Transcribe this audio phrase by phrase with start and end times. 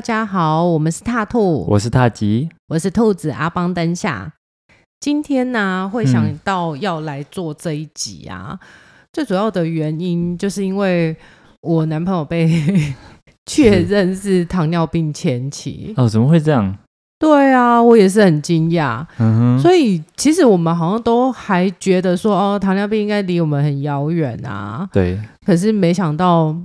[0.00, 4.32] 大家好，我们是踏兔，我是踏吉，我是兔子阿邦嬁夏。
[4.98, 8.58] 今天呢，会想到要来做这一集啊，嗯、
[9.12, 11.14] 最主要的原因就是因为
[11.60, 12.50] 我男朋友被
[13.44, 15.92] 确认是糖尿病前期。
[15.98, 16.78] 哦，怎么会这样？
[17.18, 19.04] 对啊，我也是很惊讶。
[19.18, 24.88] 嗯哼，所以其实我们好像都还觉得说，哦，糖尿病应该离我们很遥远啊。
[24.90, 26.56] 对，可是没想到。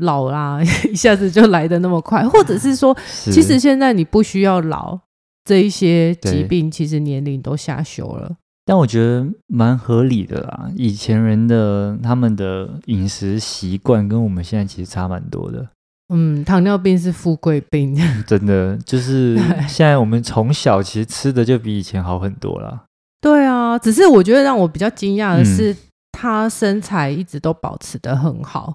[0.00, 4.98] 老啦，一下子就来的那么快， 或者是说，是其实现在你不需要老，
[5.44, 8.36] 这一些疾病其实年龄都下修了。
[8.66, 15.66] 但我觉得蛮合理的啦，以前人的他们的饮食习惯跟我们现在其实差蛮多的。
[16.12, 17.96] 嗯，糖尿病是富贵病，
[18.26, 19.36] 真的就是
[19.66, 22.84] 现在我们从小其实吃的就比以前好很多了。
[23.20, 25.76] 对啊，只是我觉得让我比较惊讶的是，嗯、
[26.12, 28.74] 他身材一直都保持得很好。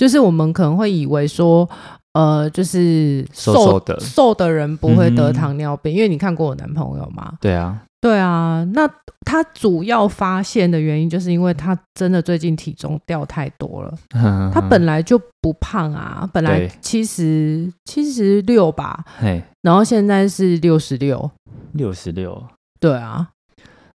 [0.00, 1.68] 就是我们可能会以为说，
[2.14, 7.34] 呃，就是瘦的瘦的人不会得糖尿病，嗯、因为你看过我男朋友吗？
[7.38, 8.66] 对啊，对啊。
[8.72, 8.88] 那
[9.26, 13.94] 他主要发现的原因，就是因为他真的最近体重掉太多了。
[14.14, 19.04] 呵 呵他本来就不胖啊，本来七十七十六吧，
[19.60, 21.30] 然后现在是六十六，
[21.72, 22.42] 六十六，
[22.80, 23.28] 对啊，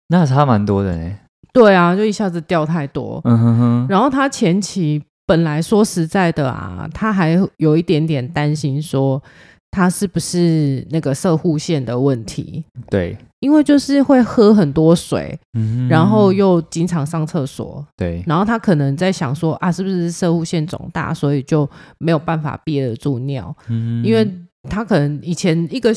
[0.08, 1.16] 那差蛮多的呢。
[1.54, 3.22] 对啊，就一下子掉太多。
[3.24, 5.02] 嗯哼哼，然后他前期。
[5.26, 9.22] 本来说实在的啊，他还有一点点担心，说
[9.70, 12.64] 他是不是那个射护线的问题？
[12.90, 23.54] 对，因为就是会喝很多水，嗯，然后又经常上厕所，对，然后他可能在想说啊，是不是射护腺肿大，所以就没有办法憋得住尿？
[23.68, 24.30] 嗯，因为
[24.68, 25.90] 他可能以前一个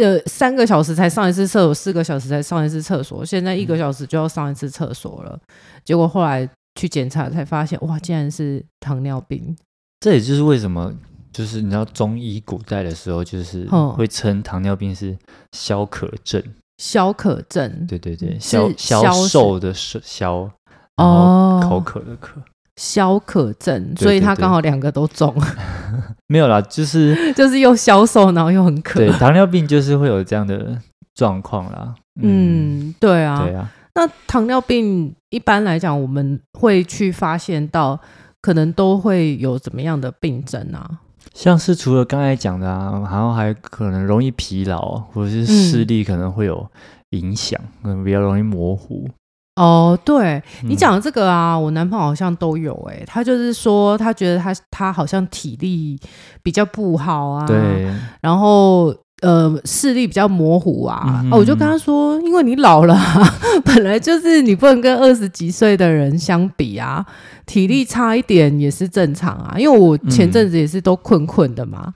[0.00, 5.40] 呃三个小时才上一次厕所，四个小时才上一次厕所，现在一个小时就要上一次厕所了，嗯、
[5.84, 6.48] 结果后来。
[6.74, 9.56] 去检查才发现，哇，竟然是糖尿病。
[10.00, 10.92] 这也就是为什么，
[11.32, 15.16] 就是你知道中医古代的时候，就是会称糖尿病是
[15.52, 16.42] 消渴症。
[16.78, 20.50] 消渴症，对对对，消消瘦的消，
[20.96, 22.42] 哦，口渴的渴，
[22.76, 23.94] 消渴症。
[23.96, 25.32] 所以他刚好两个都中。
[26.26, 28.98] 没有啦，就是就是又消瘦，然后又很渴。
[28.98, 30.76] 对，糖尿病就是会有这样的
[31.14, 31.94] 状况啦。
[32.20, 33.72] 嗯，对啊，对啊。
[33.96, 38.00] 那糖尿病一般来讲，我们会去发现到，
[38.42, 40.98] 可能都会有怎么样的病症啊？
[41.32, 46.68] 像是除了刚才讲的啊，然后还可能容易疲劳，或者是视力可能会有
[47.10, 49.08] 影响，可能比较容易模糊。
[49.54, 55.96] 哦，对你讲的这个啊，我男朋友好像都有诶，他就是说他觉得他他好像体力
[56.42, 57.88] 比较不好啊，对，
[58.20, 58.92] 然后。
[59.22, 62.98] 呃，视力比较模糊啊，我就跟他说，因为你老了，
[63.64, 67.06] 本来就是你不能跟二十几岁的人相比啊，
[67.46, 69.54] 体力差一点也是正常啊。
[69.56, 71.94] 因为我前阵子也是都困困的嘛，嗯、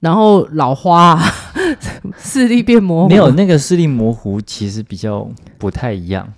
[0.00, 1.22] 然后老花、啊，
[2.16, 3.08] 视力变模糊。
[3.10, 5.28] 没有那个视力模糊，其实比较
[5.58, 6.32] 不太一样。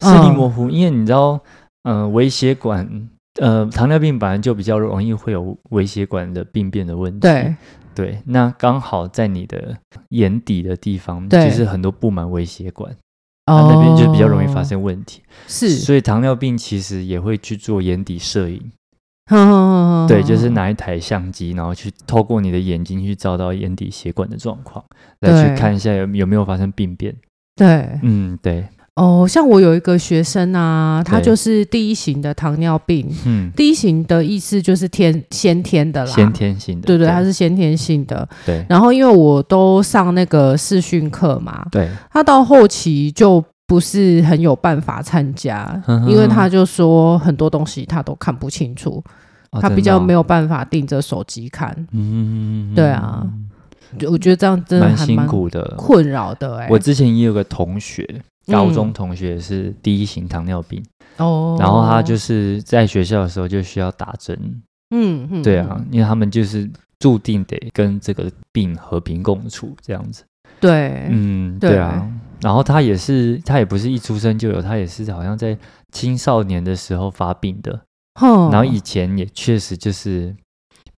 [0.00, 1.40] 视力模糊，嗯、因为你知道，
[1.82, 3.08] 呃，微血管，
[3.40, 7.18] 呃，糖尿病本来就比较容易会有微血管的病变的问题。
[7.20, 7.56] 对。
[7.98, 9.76] 对，那刚好在你的
[10.10, 12.92] 眼底的地方，其实很多布满微血管，
[13.46, 15.20] 哦、那那边就比较容易发生问题。
[15.48, 18.70] 是，所以糖尿病其实也会去做眼底摄影。
[20.06, 24.84] 对，就是拿一台相机，然后去透过你的眼睛去照到眼底血管的状况，
[25.22, 27.12] 来去看一下有有没有发生病变。
[27.56, 28.68] 对，嗯，对。
[28.98, 33.08] 哦，像我有一个学生啊，他就是第一型的糖尿病。
[33.24, 36.86] 嗯，第一型的意思就是天先天的啦，先天性的。
[36.86, 38.28] 对对，他是先天性的。
[38.44, 38.66] 对。
[38.68, 49.00] 然后因为我都上那个视讯课嘛，对，他到后期就不是很有办法参加，呵呵因为他就说很多东西他都看不清楚，
[49.52, 51.86] 哦、他比较没有办法盯着手机看。
[51.92, 53.24] 嗯，对啊，
[54.10, 56.64] 我觉得这样真的还蛮辛苦的，困扰的、欸。
[56.64, 58.04] 哎，我之前也有个同学。
[58.48, 60.82] 高中同学是第一型糖尿病。
[61.18, 64.38] 哦，然后他就是在学校的时候就需要打针，
[64.90, 70.22] 嗯嗯，对啊，因为他们就是注定得跟这个病和平共处这样子，
[70.60, 72.08] 对，嗯，对啊，
[72.40, 75.58] 然后他也是，他也不是一出生就有，他也是好像在
[75.90, 77.80] 青少年的时候发病的，
[78.20, 80.34] 然后以前也确实就是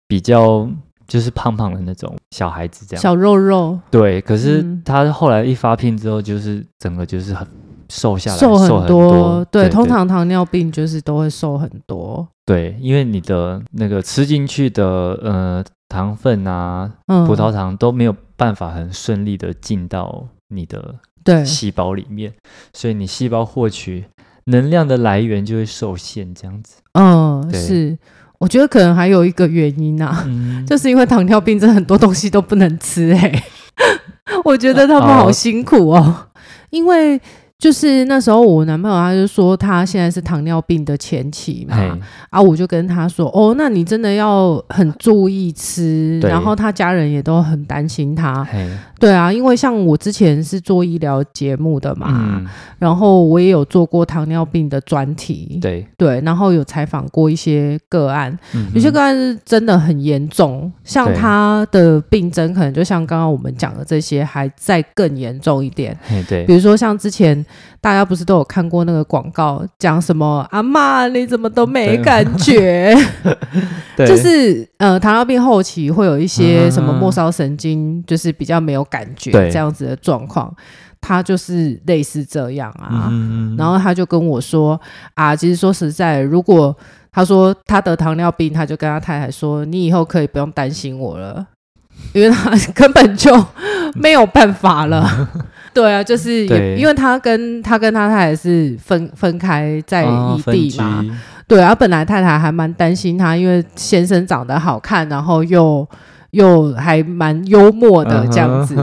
[0.08, 0.70] 比较。
[1.10, 3.78] 就是胖胖的那种小孩子，这样小肉肉。
[3.90, 7.46] 对，可是他后来一发病之后，就是整个就是很
[7.90, 8.68] 瘦下来，瘦很多。
[8.68, 12.26] 瘦很多对，对，通常糖尿病就是都会瘦很多。
[12.46, 14.86] 对，因为你的那个吃进去的
[15.24, 22.32] 呃糖分啊，嗯、葡萄糖都没有办法很顺利的进到你的对细胞里面，
[22.74, 24.06] 所以你细胞获取
[24.46, 26.82] 能量的来源就会受限，这样子。
[26.94, 27.98] 嗯，对是。
[28.40, 33.44] 我觉得可能还有一个原因啊，嗯、就是因为糖尿病，这很多东西都不能吃哎、欸。
[34.44, 36.28] 我觉得他们好辛苦哦，哦
[36.72, 37.22] 因为。
[37.60, 41.76] 就是那时候，我男朋友他就说他现在是糖尿病的前期嘛，
[42.30, 48.48] 啊，我就跟他说，哦，那你真的要很注意吃，然后他家人也都很担心他，
[48.98, 52.48] 对啊，因为像我之前是做医疗节目的嘛，嗯、
[52.78, 55.86] 然后我也有做过糖尿病的专题，对。
[55.98, 65.98] 对，然后有采访过一些个案，嗯、有些个案是真的很严重，像他的病症可能就像刚刚我们讲的这些，还再更严重一点，
[66.30, 67.46] 对，比如说像之前。
[67.82, 72.96] 大家不是都有看过那个广告，讲什么阿妈你怎么都没感觉？
[73.96, 80.54] 对就是呃，糖尿病后期会有一些什么末梢神经，就是比较没有感觉这样子的状况，
[81.02, 83.08] 他就是类似这样啊。
[83.10, 84.80] 嗯、然后他就跟我说
[85.14, 86.76] 啊，其实说实在，如果
[87.12, 91.46] 他说他得糖尿病，他就跟他太太说，你以后可以不用担心我了，
[92.14, 93.46] 因为他根本就
[93.96, 95.30] 没有办法了。
[95.74, 101.06] 对啊，就是也因为他跟他跟他太太是分分开在异地嘛，哦、
[101.48, 105.88] 对啊，本来太太还蛮担心他，因为先生长得好看，然后又
[106.32, 108.76] 又还蛮幽默的这样子，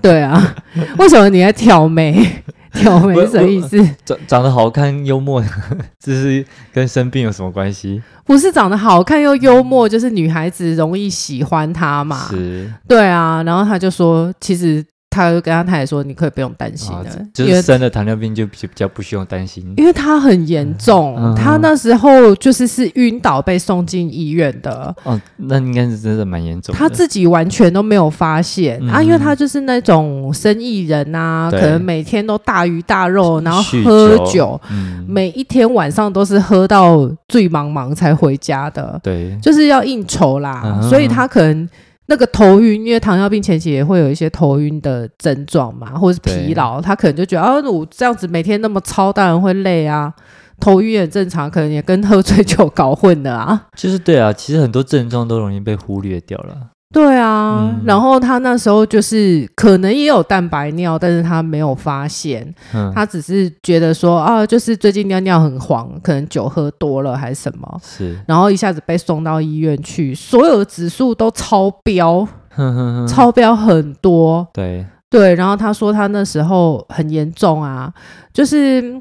[0.00, 0.54] 对啊，
[0.98, 2.26] 为什么你在挑眉？
[2.72, 3.84] 挑眉什么意思？
[4.04, 5.42] 长长得好看幽默，
[5.98, 8.00] 这是跟生病有什么关系？
[8.24, 14.84] 不是长得好看又幽默，就是女孩子容易喜欢他嘛，是，对啊，然后他就说，其实。
[15.10, 17.04] 他就跟他太太说：“你可以不用担心了，
[17.34, 24.94] 就是生了糖尿病就比较不需要担心，因为他很严重，嗯、他那时候就是是晕倒被送进医院的。
[25.02, 26.78] 哦，那应该是真的蛮严重的。
[26.78, 34.60] 他自己完全都没有发现、嗯、啊，因为他就是那种生意人啊，可能每天都大鱼大肉，然后喝酒，
[35.08, 39.00] 每一天晚上都是喝到醉茫茫才回家的。
[39.02, 41.68] 对，就是要应酬啦，嗯、所以他可能。”
[42.10, 50.12] 那个头晕，因为糖尿病前期也会有一些头晕的症状嘛，或者是疲劳，他可能就觉得啊，我这样子每天那么操，当然会累啊，
[50.58, 53.68] 头晕也正常，可能也跟喝醉酒搞混了啊。
[53.76, 56.70] 就是对啊，其实很多症状都容易被忽略掉了。
[56.92, 74.84] 对啊，嗯、然后他那时候就是可能也有蛋白尿，但是他没有发现，嗯、他只是觉得说啊，就是最近尿尿很黄，可能酒喝多了还是什么，是，然后一下子被送到医院去，所有的指数都超标，呵呵呵超标很多，对。
[75.08, 77.92] 对，然后他说他那时候很严重啊，
[78.32, 78.96] 就是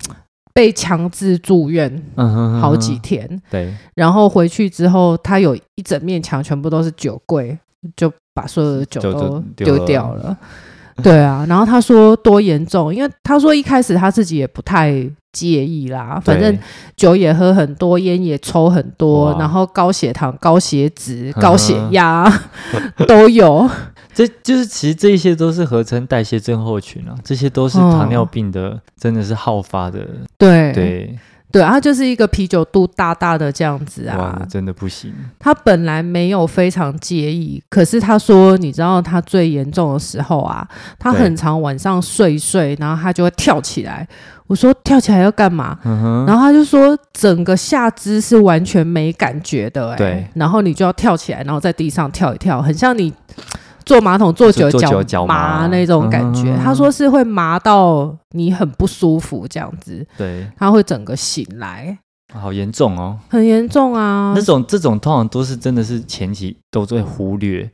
[0.55, 2.59] 被强制住院，嗯哼哼。
[2.59, 7.55] 好几天，对，然后回去之后，他有一整面墙全部都是酒柜。
[7.95, 10.37] 就把所有的酒都丢掉了，
[11.03, 11.45] 对啊。
[11.47, 14.91] 然后他说多严重，因为他说一开始他自己也不太
[15.31, 16.57] 介意啦，反正
[16.95, 22.25] 酒也喝很多，烟也抽很多，然后高血糖、高血脂、高血压
[23.07, 23.69] 都有。
[24.11, 30.05] 这就是其实这些都是合成代谢症候群啊，这些都是糖尿病的，真的是好发的。
[30.37, 31.17] 对对。
[31.51, 35.13] 对，他就是一个啤酒肚大大的这样子啊，哇，真的不行。
[35.39, 40.67] 他本来没有非常介意，可是他说，你知道他最严重的时候啊，
[40.99, 44.07] 他很常晚上睡睡，然后他就会跳起来。
[44.45, 45.77] 我说跳起来要干嘛？
[45.85, 46.25] 嗯。
[46.27, 50.27] 然后他就说整个下肢是完全没感觉的，欸，对。
[50.35, 53.11] 然后你就要跳起来，然后在地上跳一跳，很像你。
[53.89, 61.97] 坐马桶坐久脚脚麻那种感觉，他说是会麻到你很不舒服这样子，对，他会整个醒来，
[62.31, 64.33] 好严重哦，很严重啊。
[64.35, 67.67] 那种这种通常都是真的是前期都会忽略，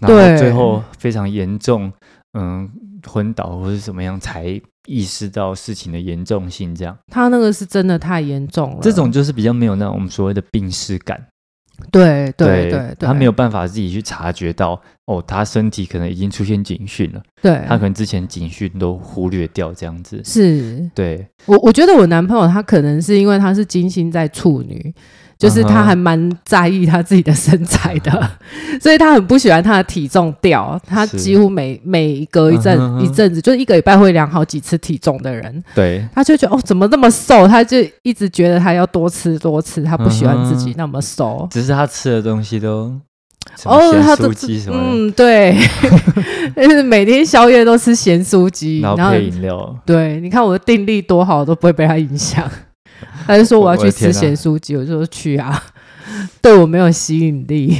[0.00, 1.92] 然后最后非常严重，
[2.32, 2.66] 嗯，
[3.06, 6.96] 昏倒或是怎么样才意识到事情的严重性，这样。
[7.12, 11.22] 他那个是真的太严重了，这种就是比较没有那种我们所谓的病识感。
[11.90, 17.22] 对对对，他没有办法自己去察觉到，哦，他身体可能已经出现警讯了。
[17.40, 20.20] 对，他可能之前警讯都忽略掉，这样子。
[20.24, 24.94] 是，对我我觉得我男朋友他可能是因为他是金星在处女。
[25.38, 28.22] 就是他还蛮在意他自己的身材的，uh
[28.74, 28.82] huh.
[28.82, 30.80] 所以他很不喜欢他的体重掉。
[30.84, 33.00] 他几乎每每隔一阵、uh huh.
[33.00, 35.62] 一阵子，就是一个礼拜会量好几次体重的人。
[35.76, 37.46] 对，他就觉得哦，怎么那么瘦？
[37.46, 41.24] 他就一直觉得他要多吃多吃，他不喜欢自己那么瘦。
[41.24, 41.52] Uh huh.
[41.52, 42.92] 只是他吃的东西都
[43.64, 44.30] 哦，他都
[44.72, 45.56] 嗯，对，
[46.56, 49.76] 就是每天宵夜都吃咸酥鸡，然后配饮料。
[49.86, 52.44] 对，你看我的定力多好，都不会被他影响。
[53.26, 55.62] 他就说我要去吃咸酥鸡，我，就说去啊，
[56.42, 57.76] 对我没有吸引力。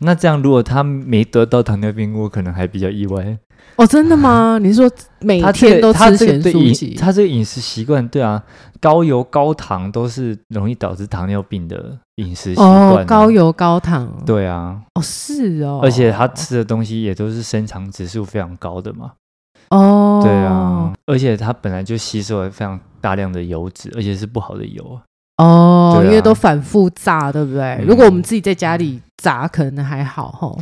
[0.00, 3.38] 那这样，如果他没得到糖尿病，我可能还比较意外。
[3.76, 4.58] 哦，真的吗？
[4.62, 6.94] 你是说每天都吃咸酥鸡？
[6.94, 8.42] 他这个饮食习惯，对啊，
[8.80, 12.90] 高油高糖都是容易导致糖尿病的饮食习惯、啊。
[12.90, 14.22] 哦，高油高糖。
[14.24, 14.80] 对啊。
[14.94, 15.80] 哦，是哦。
[15.82, 19.12] 而且他吃的东西也都是升糖指数非常高的嘛。
[19.70, 20.20] 哦。
[20.22, 20.92] 对啊。
[21.06, 25.00] 而且它本来就吸收了非常大量的油脂，而且是不好的油。
[25.38, 25.96] 哦。
[25.98, 27.62] 啊、因为都反复炸，对不对？
[27.80, 30.58] 嗯、如果我们自己在家里炸，可能还好吼。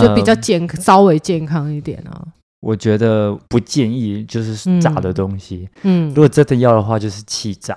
[0.00, 2.24] 就比较健稍微健康一点啊。
[2.60, 5.68] 我觉得不建议就是炸的东西。
[5.82, 7.76] 嗯，如果真的要的话，就是气炸。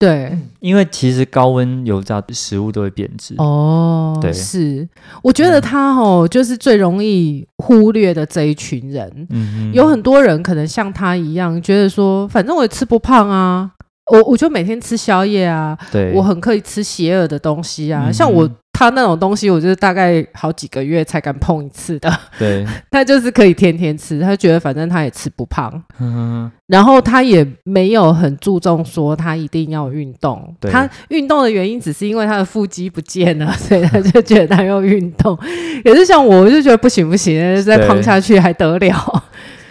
[0.00, 3.34] 对，因为其实高温油炸食物都会变质。
[3.36, 4.88] 哦，对，是。
[5.22, 9.26] 我觉得他哦，就是最容易忽略的这一群人。
[9.28, 13.70] 嗯，有很多人可能像他一样，觉得说，反正我也吃不胖啊。
[14.10, 15.76] 我我就每天吃宵夜啊。
[15.90, 18.48] 对，我很可以吃邪恶的东西啊，嗯、像我。
[18.72, 22.10] 他那种东西，我就是大概好几个月才敢碰一次的。
[22.38, 25.70] 对， 他就是可以天天吃，他觉得反正他也吃不胖。
[25.98, 30.56] 嗯哼，然后他也没有很注重说他一定要运动。
[30.62, 35.38] 他运动的原因只是因为他的腹肌不见了， 所以他就觉得他要运动。
[35.84, 39.24] 也是像我，我就觉得不行不行，再胖下去还得了？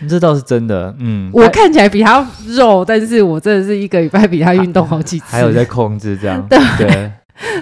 [0.08, 0.96] 这倒是真的。
[1.00, 6.46] 嗯，我看起来比他肉，但是我真的是一个礼拜比他运动好几次，还有在控制这样。
[6.48, 6.58] 对。
[6.78, 7.12] 对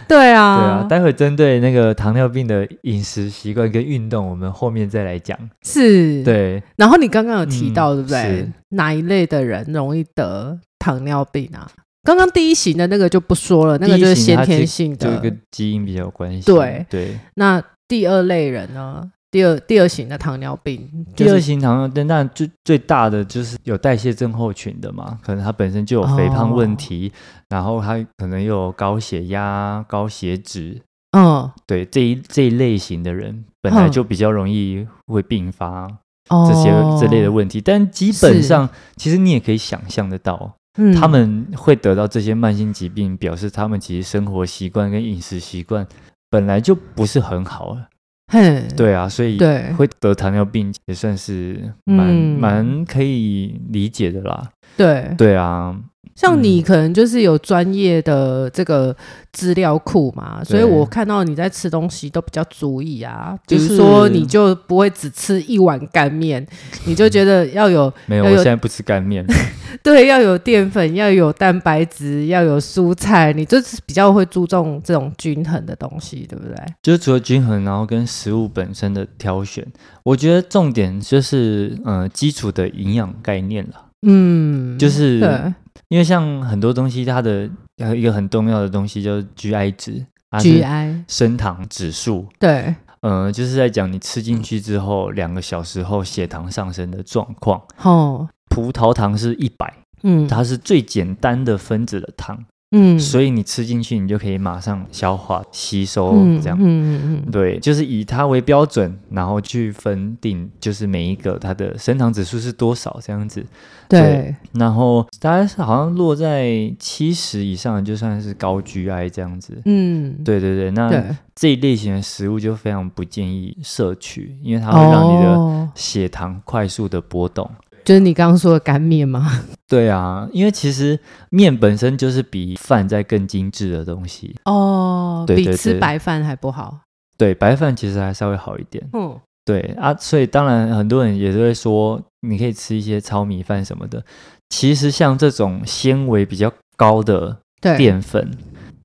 [0.08, 5.38] 对啊，对啊，待会针对那个糖尿病的饮食习惯跟运动，我们后面再来讲。
[5.62, 6.64] 是，对。
[6.78, 8.24] 然后你刚刚有提到，对不对？
[8.24, 11.70] 是哪一类的人容易得糖尿病啊？
[12.04, 16.44] 刚刚第一型的那个就不说了，那个就是先天性的，就跟基因比较有关系。
[16.52, 17.20] 对对。
[17.36, 19.04] 那第二类人呢？
[19.30, 27.16] 第二第二型的糖尿病，第二型糖尿病，那最最大的就是有代谢症候群的嘛，可能他本身就有肥胖问题，哦、
[27.50, 30.82] 然后他可能又有高血压、高血脂，
[31.12, 35.88] 嗯，对这一这一类型的人，本来就比较容易会并发
[36.30, 45.86] 这些、哦、这类的问题，但基本上其实你也可以想象得到，嗯、他们会得到这些慢性疾病，表示他们其实生活习惯跟饮食习惯
[46.30, 47.88] 本来就不是很好了。
[48.32, 49.38] 嘿，对啊，所以
[49.78, 54.50] 会得糖尿病也算是蛮蛮、嗯、可以理解的啦。
[54.76, 55.76] 对，对啊。
[56.18, 58.94] 像你可能就是有专业的这个
[59.32, 63.38] 资料库嘛，嗯、所以我看到你在吃东西都比较注意啊。
[63.46, 66.44] 就是说，你就不会只吃一碗干面，
[66.86, 68.26] 你就觉得要有没有？
[68.26, 69.24] 有我现在不吃干面。
[69.84, 76.56] 对，要有淀粉，要有蛋白质，要有蔬菜，你就是比较会注重这种均衡的东西，对不对？
[76.82, 79.64] 就是除了均衡，然后跟食物本身的挑选，
[80.02, 83.84] 我觉得重点就是呃基础的营养概念了。
[84.02, 85.54] 嗯，就是对。
[85.90, 92.28] 因为像很多东西，它的有一个很重要的东西叫 GI 值，GI 升糖指数。
[92.40, 97.62] 对，呃，就是在讲你吃进去之后两个小时后血糖上升的状况。
[97.82, 102.46] 哦，葡萄糖是一百，嗯，它是最简单的分子的糖。
[102.72, 113.42] 嗯，所以你吃进去，你就可以马上消化吸收，这样，嗯嗯嗯，对，就是以它为标准，然后去分定，就是每一个它的升糖指数是多少这样子，
[113.88, 127.50] 对，对，然后大概是好像落在七十以上，就算是高 GI 这样子，嗯，对对对，那这一类型的食物就非常不建议摄取，因为它会让你的血糖快速的波动。
[127.88, 129.46] 就是你刚刚说的干面吗？
[129.66, 136.82] 对啊，因为其实面本身就是比饭在更精致的东西哦，对对对，比吃白饭还不好。
[137.18, 138.86] 对，白饭其实还稍微好一点。
[138.92, 144.04] 嗯，对啊，所以当然很多人也是会说，你可以吃一些糙米饭什么的。
[144.50, 147.38] 其实像这种纤维比较高的
[147.78, 148.30] 淀粉，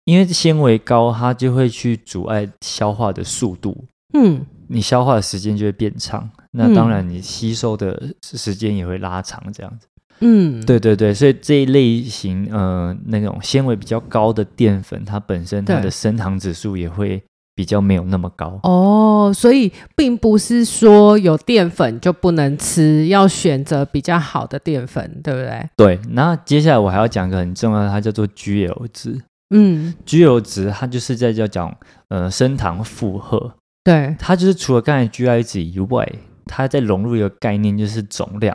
[0.04, 3.84] 因为纤维高，它就会去阻碍消化的速度。
[4.14, 4.46] 嗯。
[4.68, 9.86] 你消化的时间就会变长，那当然你吸收的时间也会拉长，这样子。
[10.20, 17.20] 嗯，对对对，所以这一类型呃那种纤维比较高的淀粉，它本身它的升糖指数也会
[17.56, 18.60] 比较没有那么高。
[18.62, 25.68] 哦，所以并不是说有淀粉就不能吃，要选择比较好的淀粉，对不对？
[25.76, 26.00] 对。
[26.10, 29.20] 那接下来我还要讲一个很重要的，它叫做 GL 值。
[29.54, 31.76] 嗯，GL 值它就是在叫讲
[32.08, 33.54] 呃升糖负荷。
[33.82, 36.08] 对，它就是除了刚才 GI 值以外，
[36.54, 38.54] 它在融入一个概念，就是总量。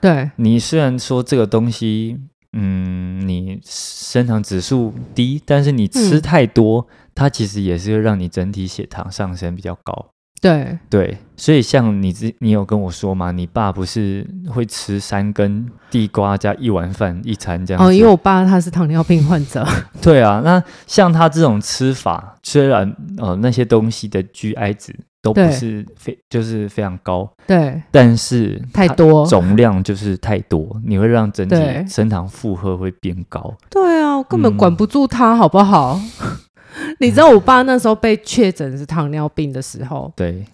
[0.00, 2.16] 对，你虽然说这个东西，
[2.52, 10.10] 嗯，你升糖指数低，但是你吃太多，嗯、它其实也是会让你整体血糖上升比较高。
[10.40, 13.30] 对对，所以像你之，你有跟我说吗？
[13.30, 17.88] 你爸不是会吃三根地瓜加一碗饭一餐这样子？
[17.88, 19.64] 哦，因为我爸他是糖尿病患者。
[20.02, 31.56] 对啊，那像他这种吃法，虽然呃那些东西的 GI 值都不是非就是非常高，对，但是太多总量就是太多，你会让整体
[31.88, 33.54] 升糖负荷会变高。
[33.70, 36.00] 对啊，我根本管不住他，好不好？
[36.20, 36.38] 嗯、
[36.98, 40.44] 你知道我爸那时候被确诊是糖尿病的时候，对。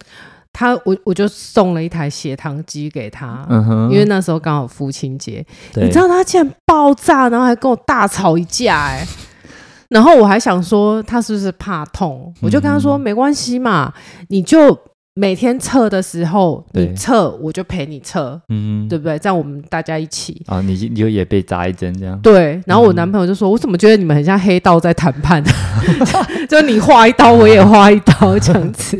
[0.51, 5.45] 他我我就送了一台血糖机给他，嗯哼，因为那时候刚好父亲节，
[5.75, 9.07] 你知道他竟然爆炸，然后还跟我大吵一架，哎，
[9.89, 13.91] 然后我还想说他是不是怕痛，我就跟他说没关系嘛，
[14.29, 14.77] 你就
[15.15, 19.17] 每天测的时候你测，我就陪你测，嗯，对不对？
[19.19, 22.61] 这样我们大家一起啊，你你就也被扎一针这样，对。
[22.65, 25.43] 然后我男朋友就说，我怎么觉得你们很像黑道在谈判，
[26.47, 28.97] 就你划一刀，我也划一刀这样子。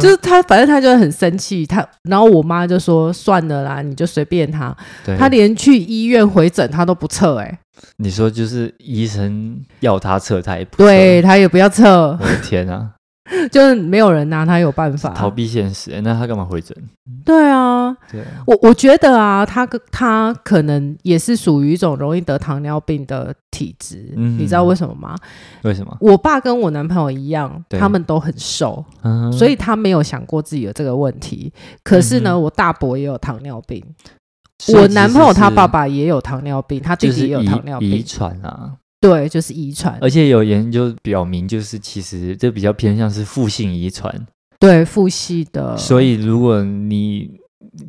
[0.00, 1.66] 就是他，反正他就很生气。
[1.66, 4.74] 他，然后我妈就说：“算了啦，你就随便他。”
[5.18, 7.36] 他连去医院回诊他都不测。
[7.38, 7.58] 哎，
[7.96, 12.16] 你说就是医生要他测，他也不测，对他也不要测。
[12.20, 12.92] 我的天啊！
[13.50, 16.76] 就是没有人拿他有办法逃避现实，欸，那他干嘛回诊？
[17.24, 25.16] 对啊，对我我觉得啊，他他可能也是属于一种容易得糖尿病的体质，嗯、你知道为什么吗？
[25.62, 25.96] 为什么？
[26.00, 31.52] 我爸跟我男朋友一样，他们都很瘦，嗯、所以他没有想过自己有这个问题。
[31.82, 33.84] 可是呢，嗯、我大伯也有糖尿病，
[34.72, 38.72] 我男朋友他爸爸也有糖尿病，他弟弟也有糖尿病，遗传啊。
[38.98, 44.26] 对，就是遗传，而且有研究表明，就是其实这比较偏向是父性遗传。
[44.58, 45.76] 对，父系的。
[45.76, 47.30] 所以如果你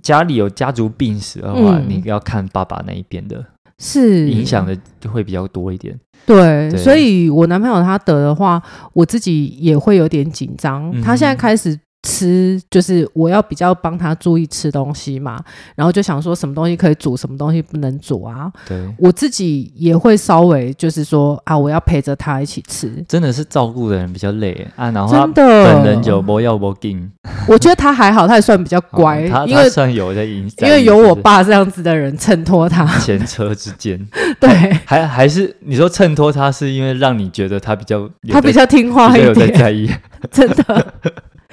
[0.04, 3.44] 家里有家族病史的话，嗯、你要看爸爸那一边的，
[3.80, 5.98] 是影响的就会比较多一点。
[6.26, 10.92] 对，对，所以我男朋友他得的话，我自己也会有点紧张。
[10.94, 11.80] 嗯、他现在开始。
[12.08, 15.44] 吃就是我要比较帮他注意吃东西嘛，
[15.76, 18.50] 然后就想说什么东西可以煮，什么东西不能煮啊。
[18.66, 23.04] 对，我自己也会稍微就是说啊，我要陪着他一起吃。
[23.10, 27.12] 真的是照顾的人比较累啊，然后真的本人就不要不紧。
[27.46, 32.86] 我觉得他还好，他也算比较乖，哦、他因为算有在影响，因为有我爸这样子的人衬托他。
[33.00, 34.00] 前车之鉴，
[34.40, 34.50] 对，
[34.86, 39.90] 还还，还是你说衬托他是因为让你觉得他比较他比较听话一点，有在在意，
[40.32, 40.94] 真的。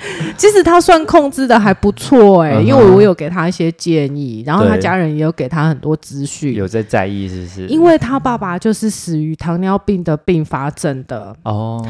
[0.36, 7.66] 其实他算控制的还不错哎、欸，嗯、因为我有给他一些建议，然后他家人也有给他很多资讯，有在在意是不是？
[7.68, 11.34] 因为他爸爸就是死于糖尿病的并发症的。
[11.44, 11.84] 哦，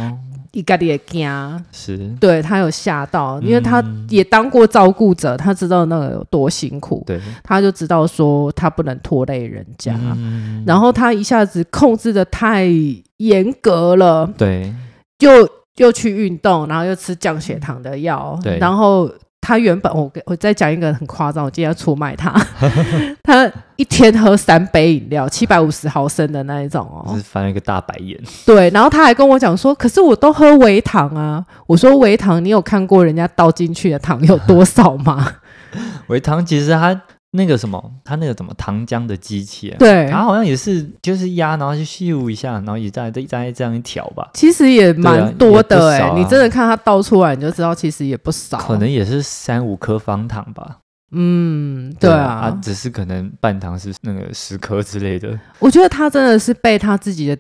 [0.52, 1.28] 一个也惊，
[1.72, 1.98] 是。
[2.20, 12.68] 对他有吓到，因为他也当过照顾者，他知道那个有多辛苦，对，他就知道说他不能拖累人家，嗯、然后他一下子控制的太
[13.16, 14.72] 严格了，对，
[15.18, 15.28] 就。
[15.76, 19.10] 又去运动，然后又吃降血糖的药，对然后
[19.40, 22.32] 他原本我我再讲一个很夸张，我今天要出卖他，
[23.22, 28.18] 他一天喝三杯饮料，七百五十毫升的那一种哦，是翻了一个大白眼。
[28.46, 35.28] 对，然后他还跟我讲说，可是我都喝微糖啊，我说微糖，你有看过人家倒进去的糖有多少吗？
[36.08, 37.02] 微糖其实它。
[37.36, 44.30] 那个什么，他那个什么糖浆的机器啊，对，他好像也是就是压，然后就咻一下，然后也再再再这样一调吧。
[44.34, 48.58] 其实也蛮多的哎、欸，啊、你真的看它倒出来，你就知道其实也不少。
[48.58, 50.78] 可能也是三五颗方糖吧。
[51.10, 55.36] 嗯，对啊，只是可能半糖是那个十颗之类的。
[55.58, 57.36] 我觉得他真的是被他自己的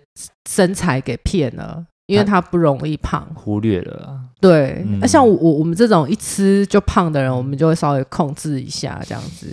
[0.48, 4.18] 身材给骗了，因为他不容易胖，忽略了。
[4.40, 9.46] 对，那、嗯啊、像我我们这种一吃就胖的人，我们就会稍微控制一下这样子。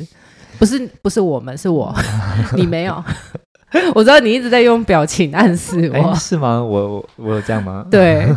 [0.61, 1.91] 不是不是我们是我，
[2.55, 3.03] 你没有，
[3.95, 6.61] 我知道你一直在用表情暗示我，欸、是吗？
[6.63, 7.83] 我我我有这样吗？
[7.89, 8.27] 对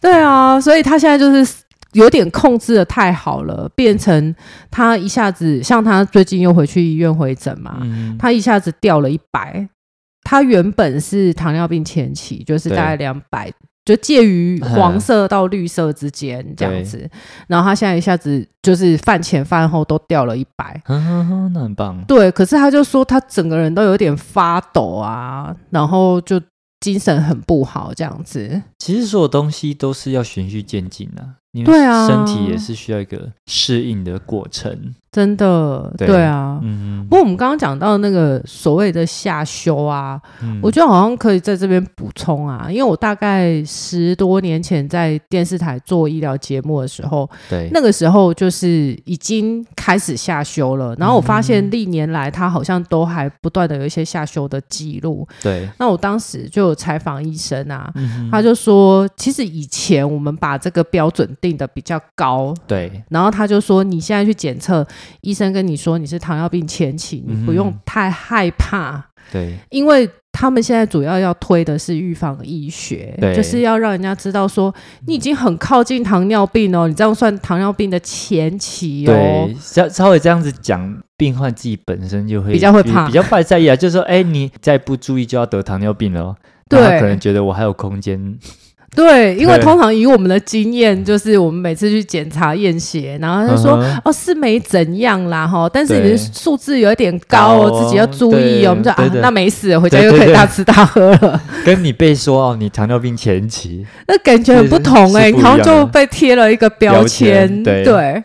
[0.00, 1.54] 对啊，所以他现在就是
[1.92, 4.34] 有点控制的太好了，变成
[4.70, 9.68] 他一下子像他最近又回去医院回诊嘛，嗯、他一下子掉了一百，
[10.22, 13.52] 他原本是糖尿病前期，就是大概两百。
[13.86, 17.08] 就介于黄色到绿色之间这样子，
[17.46, 22.04] 然后他现在一下子就是饭前饭后都掉了一百，那很棒。
[22.06, 26.40] 对，可是他就说他整个人都有点发抖啊，然后就
[26.80, 28.60] 精神很不好这样子。
[28.80, 31.24] 其实所有东西都是要循序渐进的，
[31.64, 34.94] 对啊，身体也是需要一个适应的过程。
[35.12, 48.68] 真的，对，对啊，嗯，不过我们刚刚讲到那个所谓的下修啊，嗯、我觉得好像可以在这边补充啊，因为我大概十多年前在电视台做医疗节目的时候，对，那个时候就是
[49.06, 64.86] 已经开始下修了，然后我发现历年来他好像都还不断的有一些下修的记录，对，那我当时就有采访医生啊，嗯、他就说，其实以前我们把这个标准定得比较高，对，然后他就说，你现在去检测。
[65.20, 74.72] 医生跟你说你是糖尿病前期，你不用太害怕，对，因为他们现在主要要推的是预防医学，对就是要让人家知道说
[75.06, 79.12] 你已经很靠近糖尿病哦，你这样算糖尿病的前期哦。
[79.12, 86.36] 对，稍稍微这样子讲，病患自己本身就会比较会怕，比较怕在意啊，就是说，哎，你再不注意就要得糖尿病了哦。
[86.68, 88.38] 对，他可能觉得我还有空间。
[88.94, 98.70] 对，因为通常以我们的经验，就是我们每次去检查验血，然后他说、嗯、哦是没怎样啦哈，但是你的数字有一点高哦，自己要注意哦。
[98.70, 101.42] 我们就啊，那没事，回家又可以大吃大喝了。
[101.64, 107.62] 跟你被说哦，你糖尿病前期，那感觉很不同哎、欸，然后就被贴了一个标签。
[107.62, 108.24] 对，对，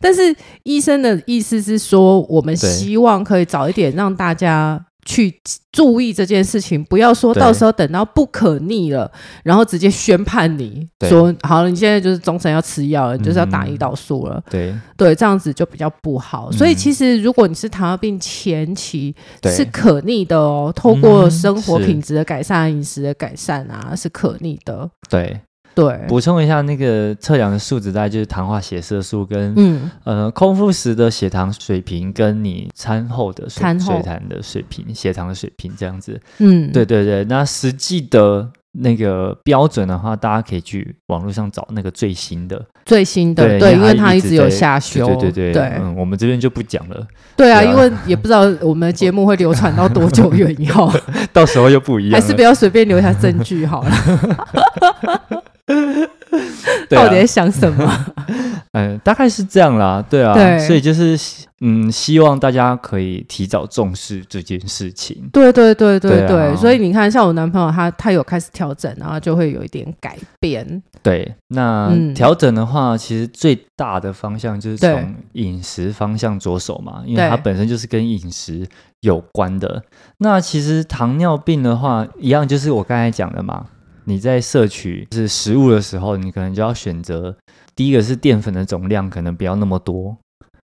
[0.00, 4.84] 但是医生的意思是说，我们希望可以早一点让大家。
[5.04, 5.40] 去
[5.72, 9.10] 注意这件事情，不要说到时候等到不可逆了，
[9.42, 14.42] 然后直接宣判你说好了，你现在就是终身要吃药了，你就是要打胰岛素了。
[14.48, 16.50] 对对，这样子就比较不好。
[16.52, 24.88] 所以其实如果你是糖尿病前期，是可逆的哦，透过生活品质的改善、饮食的改善啊，是可逆的。
[25.08, 25.40] 对。
[25.74, 36.20] 对，补充一下，那个测量的数值大概就是糖化血色素跟嗯呃空腹时的血糖水平，跟你餐后的水水糖的水平、血糖的水平这样子。
[36.38, 37.24] 嗯，对对对。
[37.24, 45.06] 那实际的那个标准的话，大家可以去网络上找那个最新的最新的，对，对，因为它一直有下修。
[45.06, 47.06] 对对对，对嗯，我们这边就不讲了。
[47.36, 50.92] 对啊，对啊，因为也不知道我们的节目会流传到多久远以后，
[51.32, 53.90] 到时候又不一样，还是不要随便留下证据好了。
[56.88, 58.06] 到底在想什么？
[58.72, 60.04] 嗯， 大概是这样啦。
[60.08, 61.16] 对啊，对，所以就是
[61.60, 65.28] 嗯，希望大家可以提早重视这件事情。
[65.32, 70.82] 对对对对对，对啊，所以你看，像我男朋友他他有开始调整，然后就会有一点改变。
[71.02, 78.66] 对，那调整的话，嗯，其实最大的方向就是从饮食方向着手嘛，因为它本身就是跟饮食
[79.00, 79.82] 有关的。
[80.18, 83.66] 那其实糖尿病的话，一样就是我刚才讲的嘛。
[84.04, 87.36] 你在摄取是食物的时候，你可能就要选择
[87.74, 90.16] 第一个是淀粉的总量可能不要那么多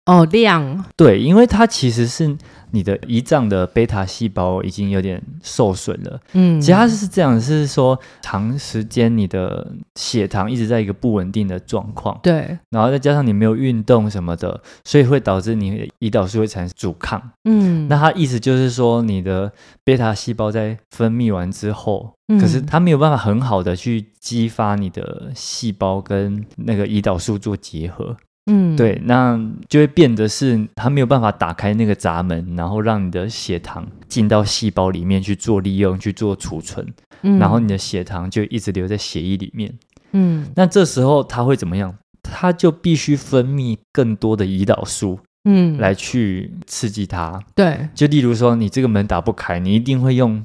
[0.06, 2.38] 哦，量对，因为它其实是。
[2.76, 19.52] 你的胰脏的贝塔细胞已经有点受损了，嗯，其实它是这样，是说长时间你的血糖一直在一个不稳定的状况，对，然后再加上你没有运动什么的，所以会导致你胰岛素会产生阻抗，嗯，那它意思就是说你的
[19.84, 28.18] 贝塔细胞在分泌完之后，嗯，可是它没有办法很好的去激发你的细胞跟那个胰岛素做结合。
[28.46, 36.86] 嗯，对，那就会变得是它没有办法打开那个闸门，然后让你的血糖进到细胞里面去做利用、去做储存，
[37.22, 39.74] 嗯，然后你的血糖就一直留在血液里面。
[40.12, 41.96] 嗯，那这时候它会怎么样？
[42.22, 47.42] 它就必须分泌更多的胰岛素，嗯，来去刺激它。
[47.56, 50.44] 对，就例如说你这个门打不开，你一定会用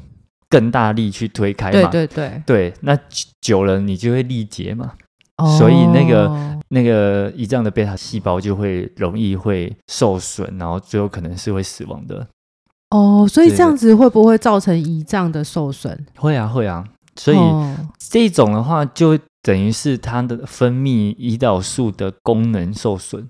[0.48, 1.88] 更大力去推开嘛。
[1.90, 2.96] 对对对，对，那
[3.40, 4.92] 久了你就会力竭嘛。
[5.58, 12.26] 所以那个那个胰脏的贝塔细胞就会容易会受损，然后最后可能是会死亡的。
[12.90, 16.06] 哦，所以这样子会不会造成胰脏的受损？
[16.16, 16.84] 会啊，会啊。
[17.14, 17.38] 所以
[17.98, 23.28] 这种的话，就等于是它的分泌胰岛素的功能受损。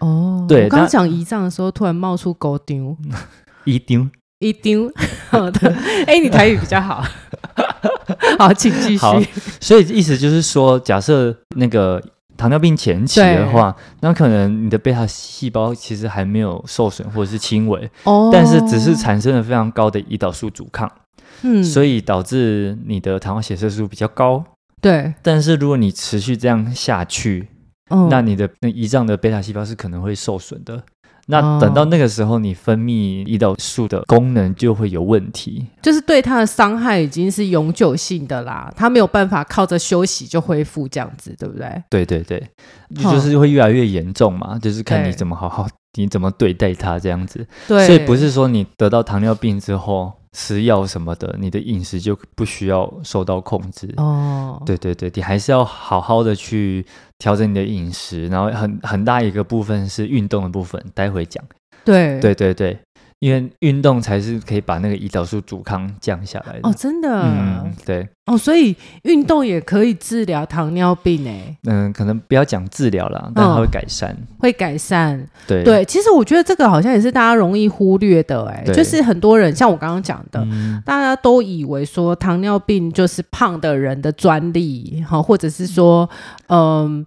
[0.00, 0.64] 哦，对。
[0.64, 2.96] 我刚讲胰脏的时候，突然冒出狗丢，
[3.64, 4.06] 一丢，
[4.40, 4.92] 一丢。
[5.30, 5.72] 好的，
[6.06, 7.02] 哎，你台语比较好。
[8.38, 9.28] 好，请继续。
[9.60, 12.02] 所以意思就是说，假设那个
[12.36, 20.90] 糖尿病前期的话，那可能你的贝塔细胞其实还没有受损或者是轻微，哦，但是只是产生了非常高的胰岛素阻抗，
[21.42, 24.42] 嗯，所以导致你的糖化血色素比较高。
[24.80, 27.48] 对，但是如果你持续这样下去，
[27.90, 30.82] 嗯，那你的那胰脏的贝塔细胞是可能会受损的。
[31.30, 41.82] 那等到那个时候，你分泌胰岛素的功能就会有问题，就是对它的伤害已经是永久性的啦，它没有办法靠着休息就恢复这样子，对不对？
[41.88, 42.46] 对对对，
[42.96, 47.46] 就是会越来越严重嘛，就是看你怎么好好，你怎么对待它这样子。
[47.66, 50.12] 对，所以不是说你得到糖尿病之后。
[50.32, 54.62] 吃药什么的，你的饮食就不需要受到控制哦。
[54.64, 56.86] 对对对，你还是要好好的去
[57.20, 61.44] 调整你的饮食，然后很很大一个部分是运动的部分，待会讲。
[61.84, 62.76] 对对对对。
[63.20, 66.60] 因为运动才是可以把那个胰岛素阻抗降下来的。
[66.62, 75.62] 哦，真的，嗯，对，哦，所以运动也可以治疗糖尿病诶，嗯，可能不要讲治疗了，但它会改善，哦、会改善，对。
[75.62, 86.08] 对，其实我觉得这个好像也是大家容易忽略的，哎，就是很多人像我刚刚讲的、嗯，大家都以为说糖尿病就是胖的人的专利，哈，或者是说，
[86.48, 87.04] 嗯。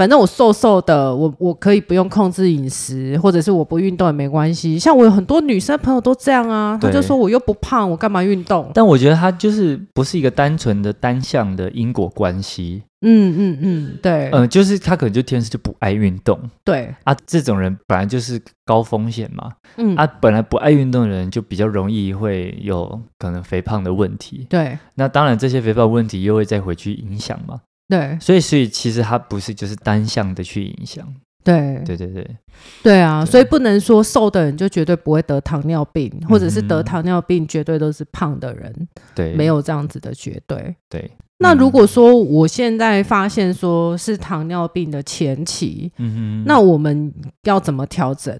[0.00, 4.78] 反正我瘦瘦的，我我可以不用控制饮食，或者是我不运动也没关系。
[4.78, 8.70] 像我有很多女生朋友都这样啊，她就说我又不胖，我干嘛运动？
[8.72, 12.82] 但我觉得她就是不是一个单纯的单向的因果关系。
[13.02, 16.40] 嗯嗯嗯，对，嗯、呃，就是她可能就天生就不爱运动。
[16.64, 19.52] 对啊，这种人本来就是高风险嘛。
[19.76, 24.46] 嗯啊，本来不爱运动的人就比较容易会有可能肥胖的问题。
[24.48, 27.60] 对，那当然这些肥胖问题又会再回去影响嘛。
[27.90, 31.06] 对，所以所以其实它不是就是单向的去影响，
[31.42, 31.82] 对。
[31.84, 32.36] 对对对，
[32.84, 33.30] 对啊，对。
[33.32, 40.76] 所以不能说瘦的人就绝对不会得糖尿病，或者是得糖尿病绝对都是胖的人，对，没有这样子的绝对。
[40.88, 48.38] 对，那如果说我现在发现说是糖尿病的前期，嗯哼，那我们要怎么调整？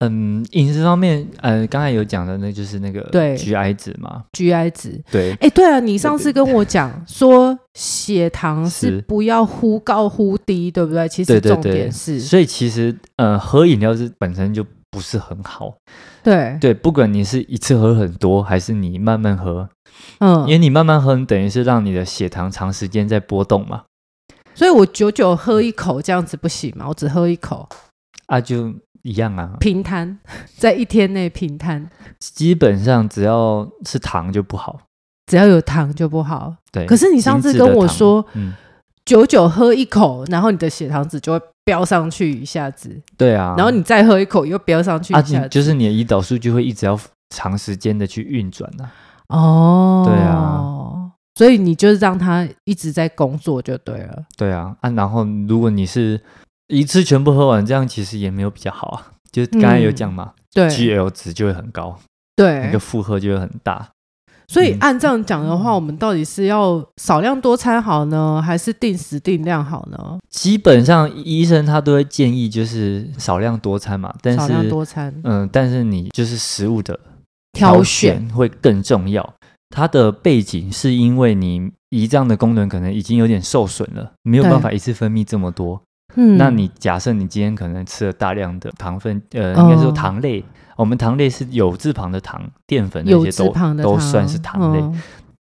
[0.00, 11.08] 嗯，饮食方面，呃，刚才有讲的，那就是那个对 GI 值嘛，GI 值，对，哎，对啊，你上次跟我讲 说血糖是不要忽高忽低，对不对？
[11.08, 15.74] 其实重点是，所以其实呃，喝饮料是本身就不是很好，
[16.22, 16.56] 对。
[16.60, 19.68] 对，不管你是一次喝很多，还是你慢慢喝，
[20.20, 23.82] 嗯，因为你慢慢喝，你等于是让你的血糖长时间在波动嘛，
[24.54, 27.68] 所以我久久喝一口这样子不行嘛，我只喝一口。
[28.26, 28.72] 啊就。
[29.02, 30.18] 一样啊，平摊
[30.56, 34.80] 在一天内平摊，基本上只要是糖就不好，
[35.26, 36.54] 只要有糖就不好。
[36.72, 38.52] 对，可是你上次跟我说，嗯，
[39.04, 43.00] 久久喝一口，然后你的血糖值就会飙上去一下子。
[43.16, 46.98] 对啊，然后你再喝一口又飙上去一下子，啊，就是你的胰岛素就会一直要
[47.30, 48.90] 长时间的去运转呢。
[49.28, 54.24] 哦，对啊，所以你就是让它一直在工作就对了。
[54.36, 56.20] 对啊，啊，然后如果你是。
[56.68, 59.06] 一次全部喝完，这样其实也没有比较好啊。
[59.30, 61.98] 就刚才有讲嘛，嗯、对，GL 值就会很高，
[62.34, 63.88] 对，那个负荷就会很大。
[64.50, 70.18] 所以按这样讲的话，嗯、我们到底是要少量多餐好呢，还是定时定量好呢？
[70.30, 76.98] 基本上医生他都会建议就是少量多餐嘛，但是少量多餐，嗯，但是你就是食物的
[77.52, 79.34] 挑选会更重要。
[79.68, 85.82] 它的背景是因为你胰脏的功能可能已经有点受损了，没有办法一次分泌这么多。
[86.20, 94.80] 嗯，那你假设你今天可能吃了大量的糖分，呃，应该说糖类，哦、我们糖类是有字旁的糖，淀粉那些都都算是糖类。
[94.80, 94.92] 哦、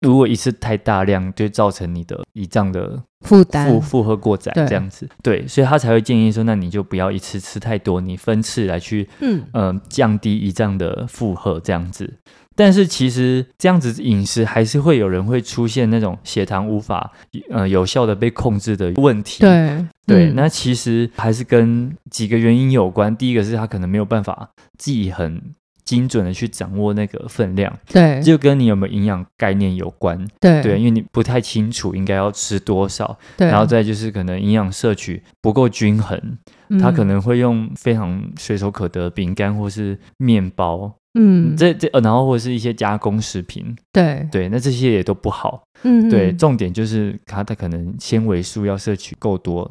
[0.02, 3.70] 如果一次太大量，就造成你的胰脏的负担。
[3.70, 12.12] 负负荷过载，这样子，对，对，所以他才会建议说，那你就不要一次吃太多，你分次来去，嗯、呃，降低胰脏的负荷，这样子。
[12.56, 17.10] 但是其实这样子饮食还是会有人会出现那种血糖无法
[17.50, 19.40] 呃有效的被控制的问题。
[19.40, 23.16] 对对，嗯、那其实还是跟几个原因有关。
[23.16, 25.40] 第一个是他可能没有办法自己很
[25.84, 30.22] 精准的去掌握那个分量，对，就跟你有没有营养概念有关。
[30.38, 36.20] 对对，因为你不太清楚应该要吃多少，对，然后再就是可能营养摄取不够均衡，
[36.68, 40.92] 嗯、他可能会用非常随手可得饼干或是面包。
[41.14, 45.62] 嗯，这这呃，然后或者是一些加工食品，对对，那这些也都不好。
[45.82, 49.68] 嗯，对，重点就是它它可能纤维素要摄取够多。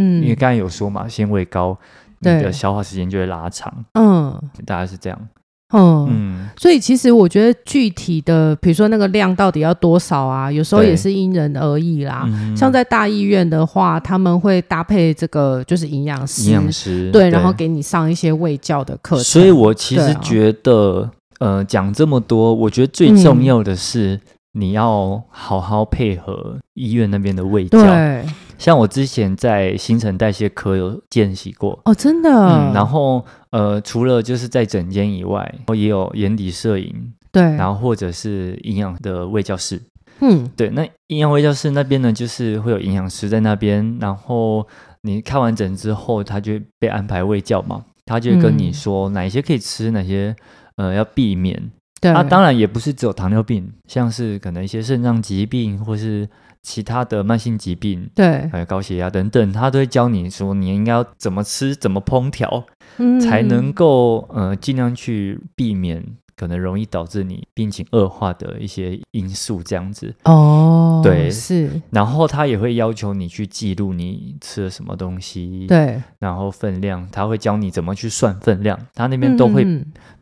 [0.00, 1.78] 嗯，因为刚才有说嘛，纤维高，
[2.20, 3.84] 你的消化时间就会拉长。
[3.94, 5.28] 嗯，大概是这样。
[5.74, 10.50] 嗯嗯，所以其实我觉得具体的，比如说那个量到底要多少啊？
[10.50, 12.22] 有时候也是因人而异啦。
[12.26, 19.24] 嗯、像在大医院的话，他们会搭配这个就是营养师，营养师对，对然后给你上一些卫教的课程。
[19.24, 24.14] 所以我其实觉得，啊、呃，讲这么多，我觉得最重要的是。
[24.14, 24.20] 嗯
[24.52, 28.24] 你要好好配合医院那边的卫教，对，
[28.58, 32.28] 像我之前在新陈代谢科有见习过哦，真的。
[32.28, 36.92] 嗯，然后呃，除了就是在诊间以外，也有眼底摄影，
[37.32, 39.80] 对，然后或者是营养的卫教室，
[40.20, 40.68] 嗯，对。
[40.70, 44.66] 那营养卫教室那边呢，就是会有营养师在那边，然后
[45.02, 50.34] 你看完诊之后，他就会被安排卫教嘛，他就会跟你说哪些可以吃，哪些
[50.76, 51.70] 呃要避免。
[52.00, 56.28] 对啊，当然也不是只有糖尿病，像是可能一些肾脏疾病或是
[56.68, 62.64] 其他的慢性疾病，对，还有高血压等等，他都会教你说你应该要怎么吃、怎么烹调，
[62.98, 66.04] 嗯，才能够呃尽量去避免。
[66.38, 71.68] 可能容易导致你病情恶化的一些因素，这样子哦，对，是。
[71.90, 76.00] 然后他也会要求你去记录你吃了什么东西，对。
[76.20, 79.64] 然后分量，他会教你怎么去算分量，他那边都会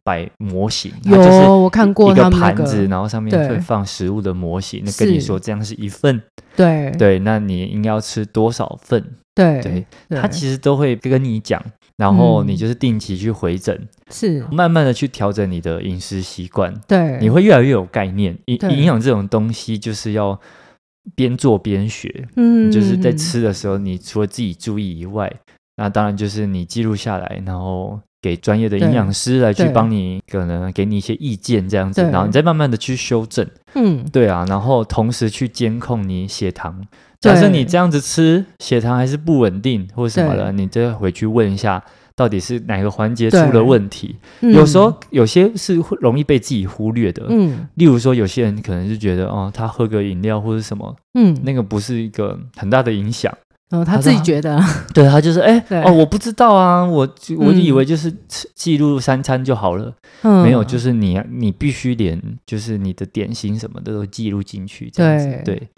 [0.06, 1.18] 摆模型，有
[1.58, 6.22] 我看过一个盘子，然后上面会放食物的模型，那跟你说这样是一份，
[6.54, 6.92] 对。
[6.92, 9.04] 对，那你应该要吃多少份？
[9.34, 11.60] 对对，他其实都会跟你讲。
[11.96, 14.46] 然后你就是定期去回诊，嗯、是。
[14.52, 18.38] 慢慢的去调整你的饮食习惯，对，你会越来越有概念。
[18.44, 20.38] 营营养这种东西就是要
[21.14, 25.32] 边做边学，嗯，就是在吃的时候，你除了自己注意以外，
[25.76, 36.82] 那当然就是你记录下来，然后给专业的营养师来去帮你，可能给你一些意见这样子，然后你再慢慢的去修正，嗯，对啊，然后同时去监控你血糖，
[37.20, 41.80] 假设你这样子吃，血糖还是不稳定或什么的，你再回去问一下。
[42.16, 44.16] 到底是哪个环节出了问题？
[44.40, 47.26] 嗯、有时候有些是会容易被自己忽略的。
[47.28, 53.30] 嗯，例如说，有些人可能是觉得哦，他喝个饮料或者什么，嗯，那个不是一个很大的影响。
[53.70, 55.83] 哦，他自己觉得，他 对他就是哎，对。
[55.83, 58.14] 哦，我不知道啊，我我就以为就是
[58.55, 65.57] 记录三餐就好了，嗯、没有，就是你你必须连就是你的点心什么的都记录进去，这样子对。
[65.57, 65.68] 对。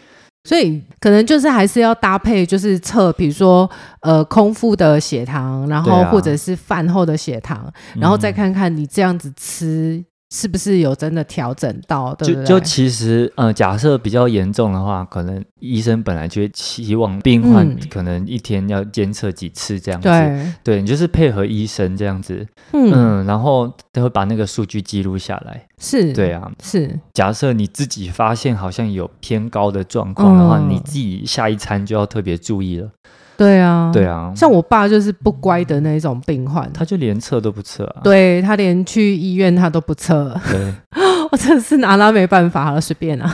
[0.44, 3.68] 所以可能就是还是要搭配，就是测，比如说
[4.00, 10.02] 呃空腹的血糖，然后或者是饭后的血糖，啊、然后再看看你这样子吃。
[10.30, 12.14] 是不是有真的调整到？
[12.14, 12.44] 对对？
[12.44, 20.08] 就就其实，呃，假设比较严重的话，可能医生本来就会期望病患可能一天要监测几次这样子。
[20.08, 25.66] 嗯、对，对你就是配合医生这样子，嗯，嗯，然后他会把那个数据记录下来。
[25.78, 26.98] 是，对啊，是。
[27.14, 32.90] 假设你自己发现好像有偏高的状况的话，嗯、你自己下一餐就要特别注意了。
[33.38, 38.00] 对啊，对啊，像我爸就是不乖的那种病患，他就连测都不测啊。
[38.02, 40.74] 对，他连去医院他都不测，对，
[41.30, 43.32] 我真的是拿他没办法了，随便啊，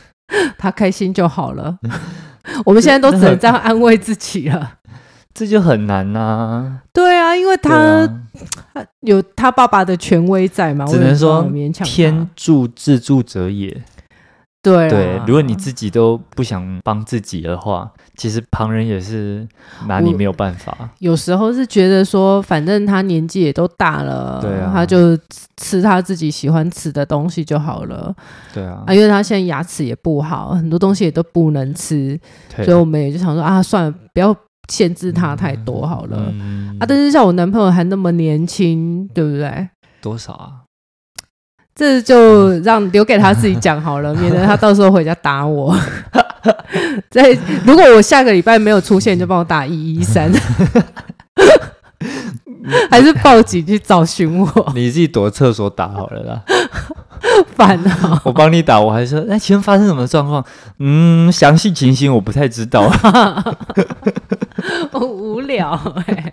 [0.56, 1.78] 他开心就好了。
[2.64, 4.78] 我们现在都只能这样安慰自己了，
[5.34, 6.78] 这就很难呐、啊。
[6.90, 8.08] 对啊，因为他，
[9.00, 13.82] 有他爸爸的权威在嘛，只能说勉强天助自助者也。
[14.62, 19.44] 对对，如果你自己都不想帮自己的话，其实旁人也是
[19.88, 20.88] 拿你没有办法。
[21.00, 25.18] 有时候是觉得说，反正他年纪也都大了，对啊，他就
[25.56, 28.14] 吃他自己喜欢吃的东西就好了。
[28.54, 32.16] 对啊，啊，因为他现在牙齿也不好，很多东西也都不能吃，
[32.54, 34.32] 对所以我们也就想说啊，算了，不要
[34.68, 36.32] 限制他太多好了。
[36.34, 39.68] 嗯、啊，但是像我男朋友还那么年轻，对不对？
[40.00, 40.61] 多少啊？
[41.82, 45.76] 这就让留给他自己讲好了， 免得他到时候回家打我。
[47.10, 50.30] 在如果我下个礼拜没有出现，就帮我打一一三，
[52.88, 54.72] 还是报警去找寻我？
[54.76, 56.40] 你自己躲厕所打好了啦。
[57.56, 58.20] 烦啊！
[58.24, 60.44] 我帮你打，我还说，哎，请问发生什么状况？
[60.78, 62.88] 嗯，详细情形我不太知道。
[64.92, 65.70] 我无聊
[66.06, 66.32] 哎，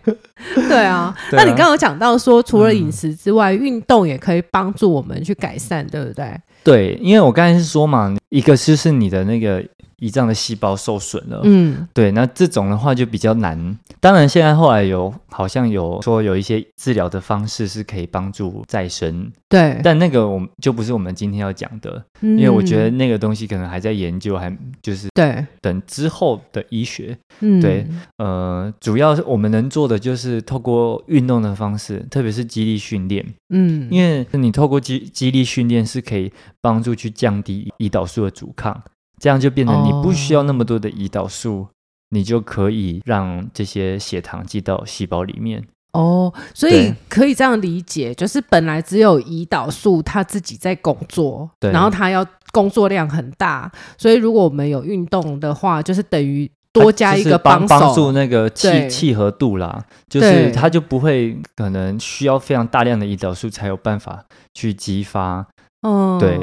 [0.56, 1.16] 对啊。
[1.32, 6.34] 那你刚刚有讲到说，除了饮食之外，运动也可以帮助我们去改善，对不对？
[6.64, 9.64] 对，因为我刚才是说嘛，一个就是你的那个。
[10.00, 13.78] 胰脏的细胞受损了，嗯，对，那这种的话就比较难。
[14.00, 27.86] 当然，现在后来有好像有说有一些治疗的方式是可以帮助再生，对，但那个我们就不是我们今天要讲的，嗯、因为我觉得那个东西可能还在研究，还就是对，等之后的医学，嗯，对，
[28.18, 36.32] 呃，主要是我们能做的就是透过运动的方式，特别是肌力训练，嗯，因为你透过肌肌力训练是可以
[36.62, 38.82] 帮助去降低胰岛素的阻抗。
[39.20, 41.68] 这样就变成你不需要那么多的胰岛素，oh.
[42.10, 45.64] 你就可以让这些血糖进到细胞里面。
[45.92, 65.48] 哦，oh, 所以可以这样理解，就是本来只有胰岛素它自己在工作，然后它要工作量很大，所以如果我们有运动的话，就是等于多加一个帮帮助那个契对契合度啦，就是它就不会可能需要非常大量的胰岛素才有办法去激发。
[65.82, 66.38] 嗯，对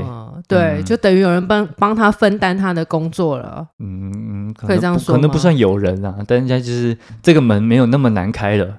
[0.49, 3.67] 对，嗯、就等于有人帮帮他分担他的工作了。
[3.79, 8.79] 嗯，可，可以这样说，可能不算有人啊，但人家就是这个门没有那么难开了。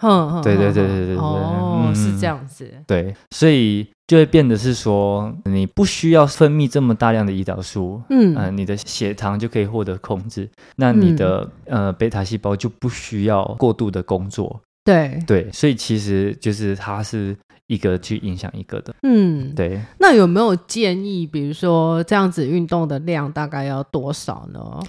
[0.00, 2.70] 哼哼，对对对对对对，哦，嗯、是这样子。
[2.86, 14.60] 对，所以就会变得是说，你不需要分泌这么大量的胰岛素，嗯、呃，你的血糖就可以获得控制，那你的、嗯、呃贝塔细胞就不需要过度的工作。
[14.84, 17.36] 对对，所以其实就是它是
[17.68, 19.80] 一个去影响一个的，嗯，对。
[20.00, 24.80] 那有没有建议，比如说这样子运动的量大概要多少呢？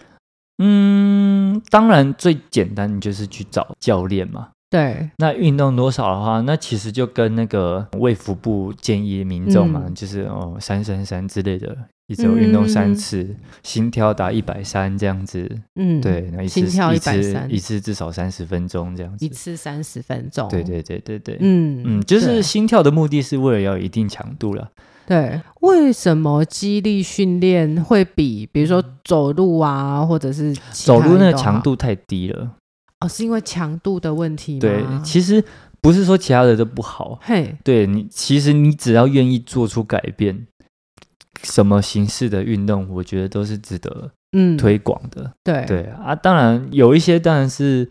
[0.58, 4.50] 嗯，当然最简单就是去找教练嘛。
[4.70, 15.50] 对，那运动多少的话，那其实就跟那个卫福部建议民众嘛，嗯、就是哦三三三之类的，一周运动三次，嗯、心跳达一百三这样子。
[15.76, 19.26] 嗯，对，那一次心跳一百三，一次至少三十分钟这样子。
[19.26, 20.48] 一次三十分钟。
[20.50, 21.38] 对对对对对。
[21.40, 24.70] 嗯嗯，就是心跳的目的是为了要有一定强度了。
[25.08, 32.52] 对，为什么肌力训练会比比如说走路啊，或者是走路那个强度太低了？
[33.00, 34.60] 哦，是因为强度的问题吗？
[34.60, 35.43] 对，其实
[35.81, 37.17] 不是说其他的都不好。
[37.21, 40.47] 嘿，对你，其实你只要愿意做出改变，
[41.43, 45.31] 什么形式的运动，我觉得都是值得嗯推广的。
[45.43, 47.89] 对对啊，当然有一些当然是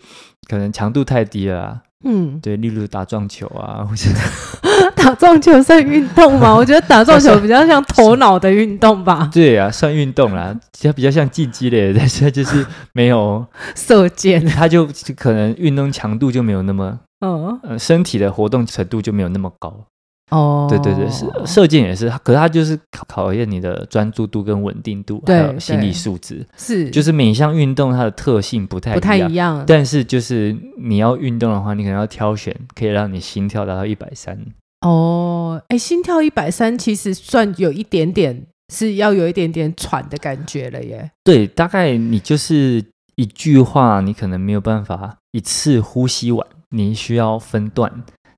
[0.48, 1.82] 可能强度太低了啊。
[2.04, 4.08] 嗯，对，例如打撞球啊， 或者
[4.94, 6.54] 打撞球算运动吗？
[6.56, 9.28] 我觉得打撞球比较像头脑的运动吧。
[9.32, 13.44] 对啊，算运动啦，其实比较像竞技类的，但是就是没有
[13.74, 19.84] 射箭，它就可能运动强度就没有那么，嗯呃，身体的活动程度就没有那么高。
[20.30, 26.46] 哦，对对对，是射箭也是，可是它就是考考验你的专注度跟稳定度，还有心理素质。
[26.56, 34.38] 是，就是每一项运动它的特性不太不太一样，但是就是你要运动的话，你可能要挑选可以让你心跳达到一百三。
[34.82, 41.10] 哦，哎，心跳一百三其实算有一点点，是要有一点点喘的感觉了耶。
[41.24, 42.84] 对，大概你就是
[43.16, 47.90] 一句话，你可能没有办法一次呼吸完，你需要分段。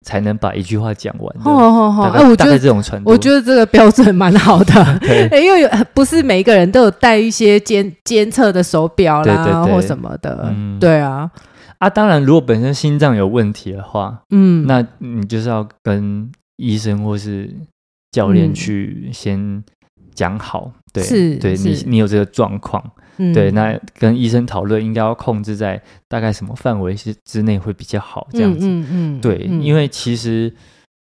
[0.06, 1.36] 才能把一句话讲完。
[1.40, 4.74] 好好好，哎，我觉得这种传，我觉得这个标准蛮好的。
[5.00, 10.54] 对， 因为不是每一个人都有带一些监监测的手表啦，或什么的。
[10.80, 11.30] 对啊，
[11.78, 17.54] 啊，当然，如果本身心脏有问题的话，嗯，那你就是要跟医生或是
[18.10, 19.62] 教练去先
[20.14, 20.72] 讲好。
[20.92, 22.82] 对，是，对你，你有这个状况。
[23.34, 28.66] 对，那跟医生讨论应该要控制在大概什么范围之之内会比较好，这样子。
[28.66, 29.20] 嗯嗯。
[29.20, 30.52] 对，因为其实，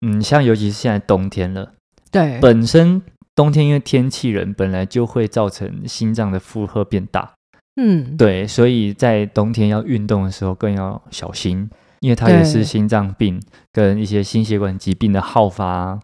[0.05, 1.73] 嗯，像尤其是现在冬天了，
[2.11, 3.01] 对，本身
[3.33, 7.31] 冬天因为天气冷，本来就会造成心脏的负荷变大。
[7.77, 11.69] 嗯，对，所以在冬天要运动的时候更要小心，
[12.01, 13.41] 因为它也是心脏病
[13.71, 15.97] 跟一些心血管疾病的好发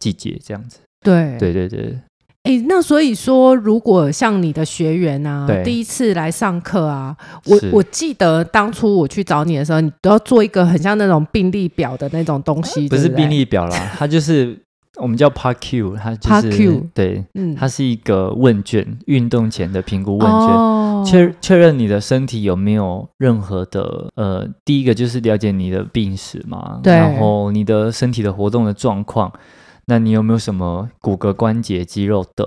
[0.00, 0.80] 季节，这样子。
[1.00, 1.96] 对，对对对。
[2.48, 14.58] 哎，那所以说，如果像你的学员啊，第一次来上课啊，我我记得当初我去找你的时候，你都要做一个很像那种病历表的那种东西，不是病历表啦， 它就是
[14.96, 29.30] 我们叫 PAR-Q，它就是 PAR-Q，对，嗯，它是一个问卷，运动前的评估问卷，确确认你的身体有没有任何的呃，第一个就是了解你的病史嘛，对，然后你的身体的活动的状况。
[29.88, 32.46] 那你有没有什么骨骼、关节、肌肉的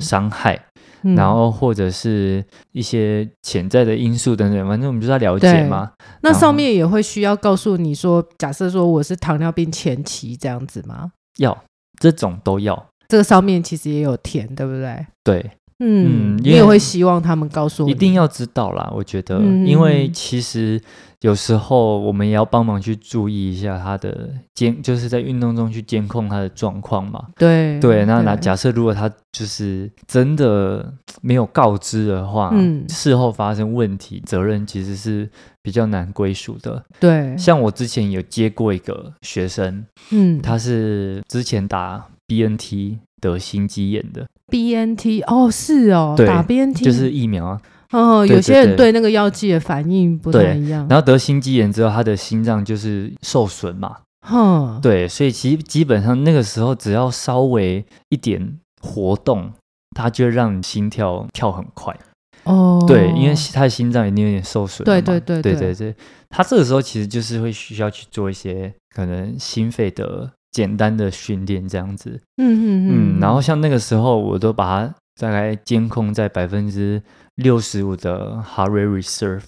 [0.00, 0.66] 伤害？
[1.02, 5.92] 嗯、然后或者是一些潜在的因素等等，反正我们就是要了解嘛。
[6.20, 11.12] 那上面也会需要告诉你说，假设说我是糖尿病前期这样子吗？
[11.38, 11.56] 要，
[11.98, 12.86] 这种都要。
[13.08, 15.06] 这个上面其实也有填，对不对？
[15.24, 18.92] 对，嗯，你也会希望他们告诉我，一定要知道啦。
[18.94, 20.78] 我觉得，嗯、因为其实。
[21.20, 27.26] 有时候我们也要帮忙去注意一下他的监，就是在运动中去监控他的状况嘛。
[27.36, 35.28] 对对，那那假设如果他就是真的没有告知的话，嗯，事后发生问题，责任其实是
[35.62, 36.82] 比较难归属的。
[36.98, 44.26] 对，像我之前有接过一个学生，嗯，他是之前打 BNT 得心肌炎的。
[44.48, 47.60] BNT 哦，是哦，打 BNT 就是疫苗啊。
[47.90, 50.86] 哦，有些人对那个药剂的反应不太一样。
[50.88, 53.96] 然后得心肌炎之后，他的心脏就是受损嘛。
[54.26, 59.50] 哼，对，所以其实基本上那个时候，只要稍微一点活动，
[59.96, 61.96] 它就让你心跳跳很快。
[62.44, 64.84] 哦，对，因为他的心脏已经有点受损。
[64.84, 65.94] 对对对对对对，
[66.28, 72.20] 他这个时候其实就是会需要去做一些可能心肺的简单的训练，这样子。
[72.36, 73.20] 嗯嗯嗯。
[73.20, 77.02] 然后像那个时候，我都把它大概监控在百分之。
[77.40, 79.42] 六十五的 heart reserve，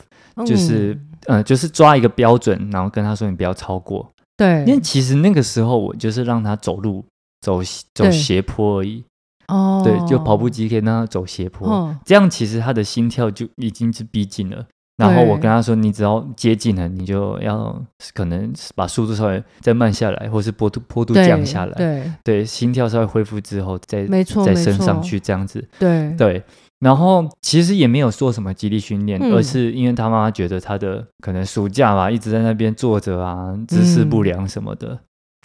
[0.45, 0.93] 就是、
[1.27, 4.11] 嗯、呃，就是抓一个标准，然后跟他说你不要超过。
[4.37, 7.05] 对，因为其实那个时候我就是让他走路
[7.41, 7.61] 走
[7.95, 9.05] 走斜坡而已。
[9.49, 14.65] 哦，对，就跑步机可以让他走斜坡，哦、这样其实他的心跳就已经是逼近了。
[14.97, 17.83] 然后我跟他说，你只要接近了，你就要
[18.15, 21.73] 可能把速度稍微再慢下来，或是坡度坡度降下来。
[21.75, 25.67] 对对，心跳稍微恢复之后再，再升上去这样子。
[25.79, 26.43] 对对。
[26.83, 34.99] 然后其实也没有做什么肌力训练，嗯、而是因为他妈妈觉得他的可能暑假吧，一直在那边坐着啊，姿势不良什么的，嗯、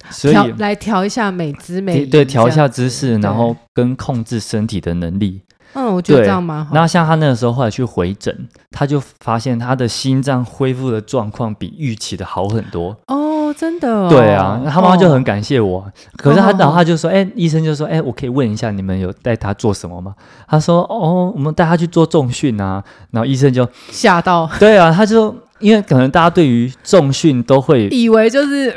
[0.09, 5.43] 所以来调一下美姿美仪，对，调一下姿势，然后跟控制身体的能力。
[5.73, 6.73] 嗯，我觉得这样蛮好。
[6.73, 12.97] 那像他那个时候后来去回诊，他就发现他的心脏恢复的状况比预期的好很多。
[13.07, 14.07] 哦，真的、哦？
[14.09, 15.79] 对啊，他妈妈就很感谢我。
[15.79, 20.13] 哦、可是他然后他就说：“哎、哦，医生就说：哎，我可以问一下，你们有带他做什么吗？”
[20.47, 24.49] 他说：“哦，我们带他去做重训啊。”然后医生就吓到。
[24.59, 25.35] 对啊，他就。
[25.59, 28.71] 因为可能大家对于重训都会以为就是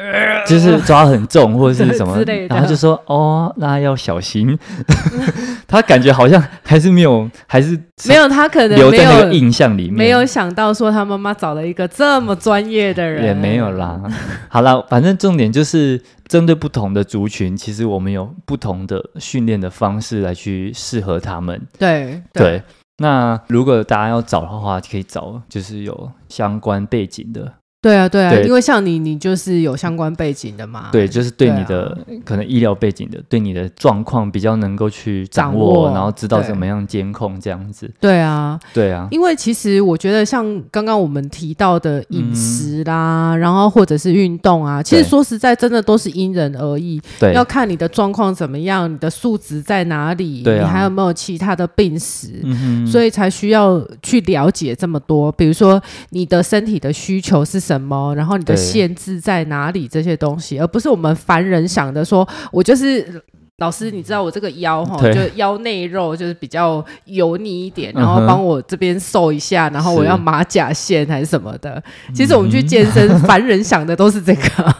[0.46, 4.58] 就是抓很重或者是什么 之类的，然后就说哦，那要小心。
[5.70, 14.02] 他感觉好像还是没有，还是没有，他可能留在那个印象里面，没有想到说他妈妈找了一个这么专业的人，也没有啦。
[14.48, 21.60] 好了，反正重点就是针对不同的族群，其实我们有不同的训练的方式来去适合他们。
[21.78, 22.60] 对对。
[22.98, 27.54] 那如果大家要找的话，可以找就是有相关背景的。
[27.82, 30.90] 对啊，对啊，对，因为像你，你就是有相关背景的嘛。
[30.92, 37.90] 对，就是对你的、啊、可能医疗背景的，对你的状况比较能够去掌握，掌握，然后知道怎么样监控这样子。
[37.98, 39.08] 对啊，对啊。
[39.10, 47.00] 因为其实我觉得，像刚刚我们提到的饮食啦，嗯、然后或者是运动啊，其实说实在，真的都是因人而异。
[47.18, 55.32] 对，要看你的状况怎么样，你的数值在哪里，对啊、你还有没有其他的病史，嗯、所以才需要去了解这么多。
[55.32, 57.69] 比如说，你的身体的需求是。
[57.70, 58.12] 什么？
[58.16, 59.86] 然后你的限制在哪里？
[59.86, 63.22] 这些东西，而不是我们凡人想的说，我就是
[63.58, 71.80] 老师，你知道我这个腰哈，就腰内肉就是比较油腻一点，然后帮我这边瘦一下，然后我要马甲线还是什么的。
[72.12, 74.74] 其实我们去健身，嗯、凡人想的都是这个，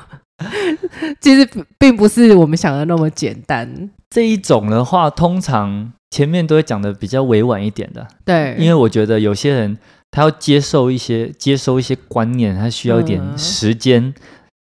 [1.20, 3.90] 其实并不是我们想的那么简单。
[4.10, 9.78] 这一种的话，通常前面都会讲的比较委婉一点的，对，因为我觉得有些人。
[10.10, 14.14] 他要接受一些、接收一些观念，他需要一点时间，嗯、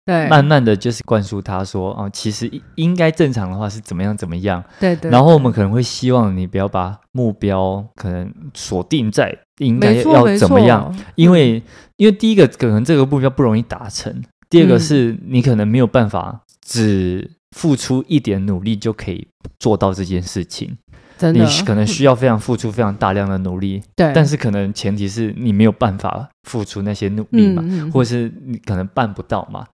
[0.06, 5.10] 对，慢慢的就是灌输他说，哦，其实应该正常的话是怎么样怎么样，对，对对。
[5.10, 11.62] 然后我们可能会希望你不要把目标可能锁定在应该要怎么样，因为、嗯、
[11.96, 19.26] 因为第一个可能这个目标不容易达成，第二个是你可能没有办法只付出一点努力就可以
[19.58, 20.78] 做到这件事情。
[21.32, 29.66] 你可能需要非常付出非常大量的努力， 对，但是可能前提是你没有办法付出那些努力嘛，嗯、或者是你可能办不到嘛，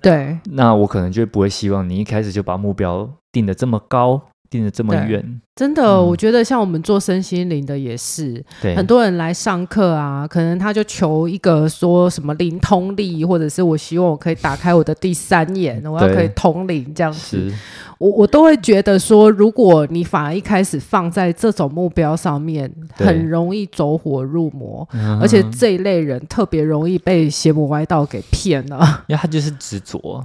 [0.00, 4.22] 对，那我可能就不会希望你一开始就把目标定的这么高。
[4.50, 17.52] 定的这么远，真的，嗯，我觉得像我们做身心灵的也是，对，很多人来上课啊，可能他就求一个说什么灵通力，或者是我希望我可以打开我的第三眼，我要可以通灵这样子。
[17.98, 24.86] 我我都会觉得说，如果你反而一开始放在这种目标上面，很容易走火入魔，
[25.18, 30.22] 而且这一类人特别容易被邪魔歪道给骗了， 因为他就是执着。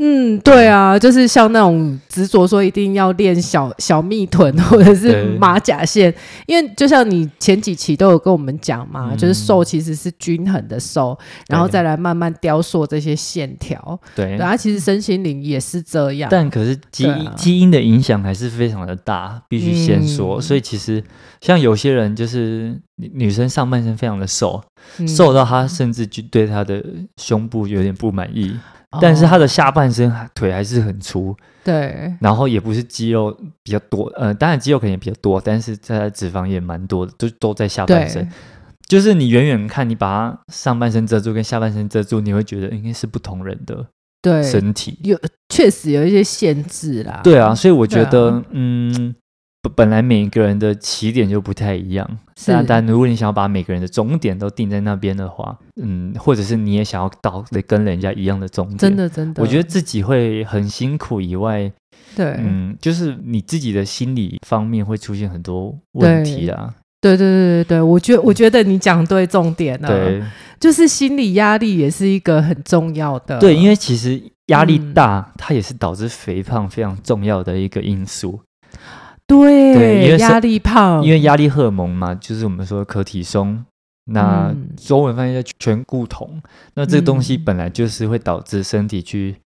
[0.00, 6.14] 嗯，对啊，就是像那种执着说一定要练小小蜜臀或者是马甲线，
[6.46, 11.18] 因为就像你前几期都有跟我们讲嘛，嗯、就是瘦其实是均衡的瘦，
[11.48, 13.98] 然后再来慢慢雕塑这些线条。
[14.14, 16.28] 对，然后其实身心灵也是这样。
[16.30, 20.36] 但可是基因、啊、基因的影响还是非常的大，必须先说。
[20.38, 21.02] 嗯、所以其实
[21.40, 24.62] 像有些人就是女生上半身非常的瘦，
[24.98, 26.84] 嗯、瘦到她甚至就对她的
[27.16, 28.58] 胸部有点不满意。
[29.02, 33.30] 但是她的下半身腿还是很粗，对，然后也不是肌肉
[33.62, 38.26] 比较多，呃，当然肌肉肯定也比较多，但是她的脂肪也蛮多的，都都在下半身。
[38.88, 43.86] 就是你远远看，你把她上半身遮住跟下半身遮住，你会觉得应该是不同人的
[44.22, 45.20] 对身体，有
[45.50, 47.20] 确实有一些限制啦。
[47.22, 49.14] 对啊，所以我觉得，啊、嗯。
[49.68, 52.52] 本来每个人的起点就不太一样，是。
[52.52, 61.70] 啊，但如果你想要把每个人的终点都定在那边的话，嗯，或者是你也想要到跟人家一样的终点，真的真的，我觉得自己会很辛苦以外，
[62.16, 66.74] 对，嗯，就是你自己的心理方面会出现很多问题啊。
[67.00, 70.20] 对对对对对，我觉我觉得你讲对重点了，对，
[70.58, 78.40] 就是心理压力也是一个很重要的，对，因为其实压力大，嗯，它也是导致肥胖非常重要的一个因素。
[79.28, 83.62] 对，对，因为压力胖，因为压力荷尔蒙嘛，就是我们说可体松，
[84.06, 86.40] 那中文翻译叫醛固酮，
[86.74, 89.36] 那这个东西本来就是会导致身体去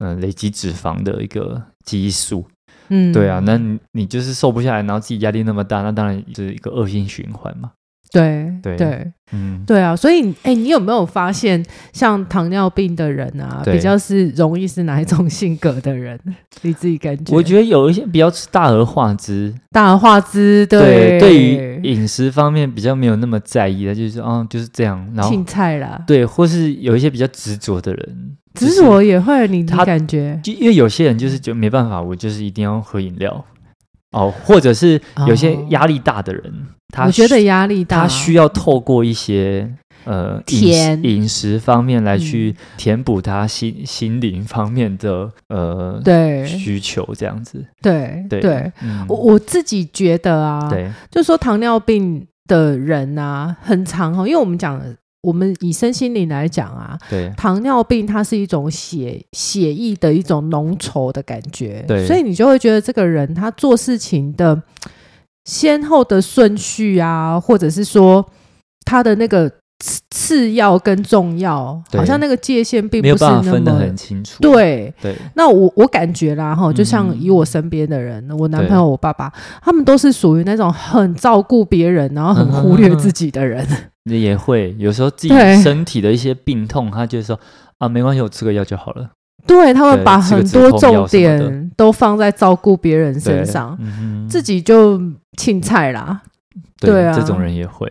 [0.00, 2.44] 嗯、呃、累积脂肪的一个激素，
[2.88, 7.70] 嗯，对啊，那你你就是瘦不下来，然后自己压力那么大，那当然是一个恶性循环嘛。
[8.10, 16.18] 对对对，嗯，对啊，所以哎，你有没有发现，像糖尿病的人啊，比较是容易是哪一种性格的人？
[16.62, 17.34] 你自己感觉？
[17.34, 33.44] 我觉得有一些比较大而化之，大而化之，对，对于饮食方面比较没有那么在意的，就是说，哦，就是这样，然后青菜啦，对，或是有一些比较执着的人，执着也会，你的感觉，就因为有些人就是就没办法，我就是一定要喝饮料。
[34.12, 39.70] 哦，或者是有些压力大的人，哦、他我觉得压力大，他需要透过一些
[40.04, 47.64] 呃甜饮食方面来去填补他心、嗯、心灵方面的呃对需求，这样子。
[47.82, 54.80] 对对对，嗯、我我自己觉得啊，对，就说糖尿病的人啊，很长哦，因为我们讲。
[55.20, 64.62] 我们以身心灵来讲啊，对，糖尿病它是一种血血液的一种浓稠的感觉，对，所以你就会觉得这个人他做事情的
[65.44, 68.24] 先后的顺序啊，或者是说
[68.84, 74.38] 他的那个次次要跟重要，好像那个界限并不是那么分得很清楚。
[74.40, 83.66] 对对，那我我感觉啦哈，就像以我身边的人，我男朋友、我爸爸，他们都是属于那种很照顾别人，然后很忽略自己的人。
[84.04, 87.38] 也会有时候自己身体的一些病痛，他就说
[87.78, 89.10] 啊，没关系，我吃个药就好了。
[89.46, 93.78] 对，他们把很多重点都放在照顾别人身上，
[94.28, 95.00] 自己就
[95.36, 96.20] 青菜啦。
[96.80, 97.86] 对啊，这种人也会。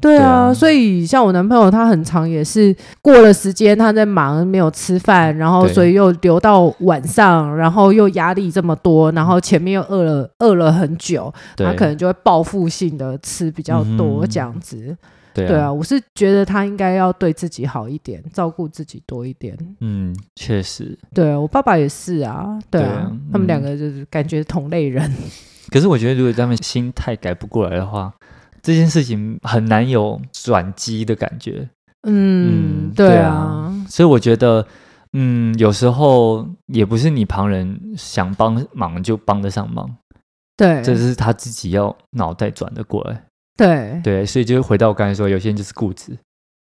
[0.00, 14.96] 对啊，所以像我男朋友，他很长也是过了时间，他在忙，没有吃饭，然后所以又留到晚上，然后又压力这么多，然后前面又饿了饿了很久，他可能就会报复性的吃比较多这样子。
[15.32, 19.56] 对啊，我是觉得他应该要对自己好一点，照顾自己多一点。
[19.78, 20.98] 嗯，确实。
[21.14, 22.58] 对啊，我爸爸也是啊。
[22.68, 25.10] 对啊，他们两个就是感觉同类人。
[25.70, 28.12] 可是我觉得，如果他们心态改不过来的话，
[28.62, 31.68] 这件事情很难有转机的感觉。
[32.02, 34.66] 嗯，嗯，对啊，所以我觉得，
[35.12, 39.88] 嗯，有时候也不是你旁人想帮忙就帮得上忙。
[40.56, 43.24] 对，这是他自己要脑袋转得过来。
[43.56, 46.16] 对对，所以就回到我刚才说，有些人就是固执。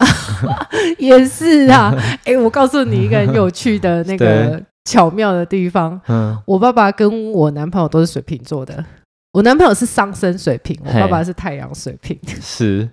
[0.99, 5.99] 也是啊， 哎，我告诉你一个很有趣的那个 巧妙的地方。
[6.09, 8.85] 嗯，我爸爸跟我男朋友都是水瓶座的。
[9.35, 12.17] 我男朋友是上升水瓶，我爸爸是太阳水瓶。
[12.41, 12.89] 是，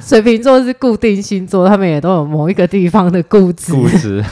[0.00, 3.72] 水瓶座是固定星座，他们也都有某一个地方的固执。
[3.72, 4.24] 固执。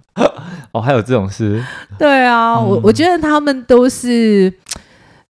[0.72, 1.62] 哦，还有这种事？
[1.98, 4.50] 对啊，嗯、我我觉得他们都是。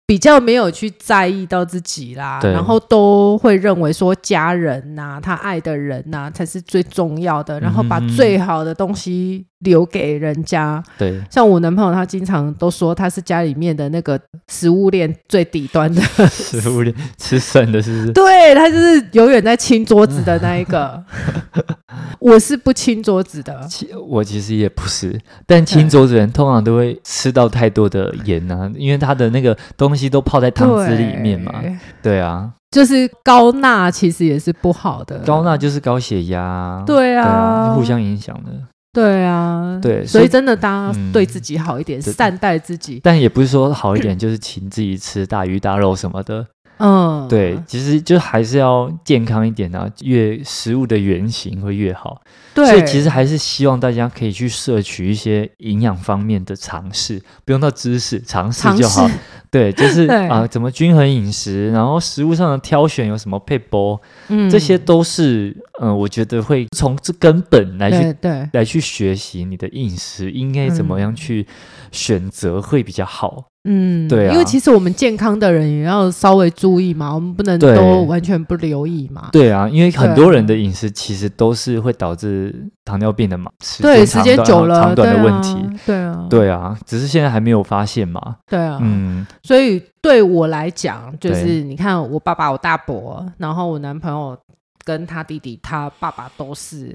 [0.06, 10.82] 比较没有去在意到自己啦，然后都会认为说家人呐，他爱的人呐才是最重要的，然后把最好的东西留给人家。
[10.98, 18.12] 对，像我男朋友，他经常都说他是家里面的那个食物链最底端的 食物链，吃剩的是不是？
[18.14, 21.02] 对，他就是永远在清桌子的那一个。
[22.20, 23.68] 我是不清桌子的，
[24.08, 31.52] 我其实也不是，但清桌子的人通常都会吃到太多的盐啊，因为他的那个东西都泡在汤汁里面嘛。
[31.60, 38.50] 对，对啊，就是高钠其实也是不好的，高钠就是高血压，对啊，互相影响的。
[38.92, 43.00] 对啊，对，所以真的大家对自己好一点，善待自己。
[43.02, 46.46] 但也不是说好一点就是请自己吃大鱼大肉什么的。
[46.78, 52.20] 嗯，对，其实就还是要健康一点啊，越食物的原型会越好。
[52.52, 59.08] 对，所以其实还是希望大家可以去摄取一些营养方面的尝试，不用到知识，尝试就好。
[59.54, 68.48] 对，就是啊、呃，怎么均衡饮食，然后食物上的挑选有什么配波，嗯，这些都是嗯、呃，我觉得会从这根本来去对，对。
[68.54, 71.46] 来去学习你的饮食应该怎么样去
[71.92, 73.44] 选择会比较好。
[73.66, 79.30] 嗯，对啊，因为其实我们健康的人也要稍微注意嘛，我们不能都完全不留意嘛。
[79.32, 82.54] 对啊，因为很多人的饮食其实都是会导致
[82.84, 83.50] 糖尿病的嘛，
[83.80, 85.56] 对，时间久了长短的问题。
[85.86, 88.36] 对啊，对啊，只是现在还没有发现嘛。
[88.46, 94.36] 对啊，嗯，所以对我来讲，就是你看我爸爸、我大伯，然后我男朋友
[94.84, 96.94] 跟他弟弟，他爸爸都是。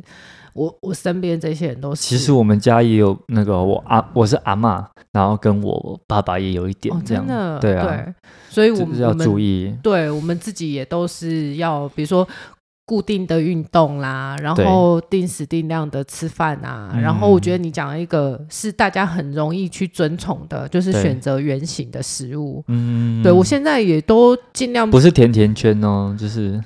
[0.53, 8.13] 我我身边这些人都是，其实我们家也有那个我阿我是阿嬷，然后跟我爸爸也有一点这样，哦、真的对啊对，
[8.49, 12.27] 所以我们要注意，对我们自己也都是要，比如说
[12.85, 26.59] 固定的运动啦，然后定时定量的吃饭啊，然后我觉得你讲了一个是大家很容易去遵从的，就是选择圆形的食物，嗯，对我现在也都尽量不是甜甜圈哦，就是。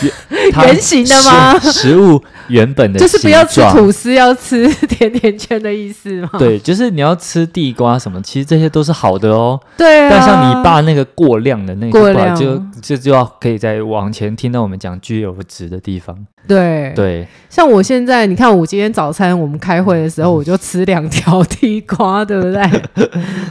[0.64, 1.58] 圆形的吗？
[1.58, 6.30] 食物原本的就是不要吃吐司，要吃 甜甜圈的意思吗？
[6.38, 9.60] 对，就是你要吃地瓜什么，其实这些都是好的哦。
[9.76, 16.16] 对啊，但像你爸那个过量的那个量，就就就要可以再往前听到我们讲具有值的地方。
[16.46, 22.82] 对对，像我现在，你看我今天早餐我们开会的时候，我就吃两条地瓜，对不对？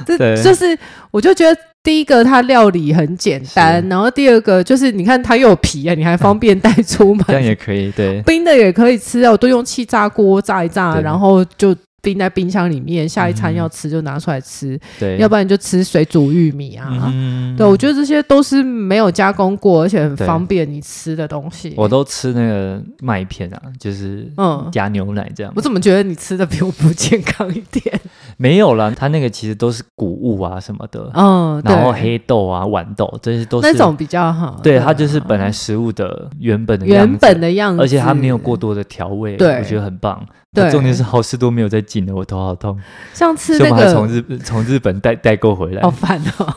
[0.17, 0.77] 这就是
[1.11, 1.57] 我就觉得。
[1.85, 11.73] 第一个，它料理很简单，然后第二个就是，你看它又有皮啊，你还方便带出门，这样也可以，对，冰的也可以吃啊，我都用气炸锅炸一炸，然后就。
[12.05, 14.79] 冰在冰箱里面，下一餐要吃就拿出来吃。
[14.99, 16.87] 对，要不然你就吃水煮玉米啊。
[17.11, 21.73] 嗯，对，我觉得这些都是没有加工过，而且很方便你吃的东西。
[21.75, 25.51] 我都吃那个麦片啊，就是嗯，加牛奶这样。
[25.55, 27.99] 我怎么觉得你吃的比我不健康一点？
[28.37, 31.09] 没有啦，它那个其实都是谷物啊什么的。
[31.15, 34.59] 嗯，然后黑豆啊、豌豆这些都是那种比较好。
[34.61, 40.23] 对，它就是本来食物的原本的原本的样子，而且它没有过多的调味，对，我觉得很棒。
[40.55, 42.79] 对，重点是好事多没有再进了，我头好痛。
[43.13, 46.55] 像吃那个，还从日从日本代代购回来，好烦哦。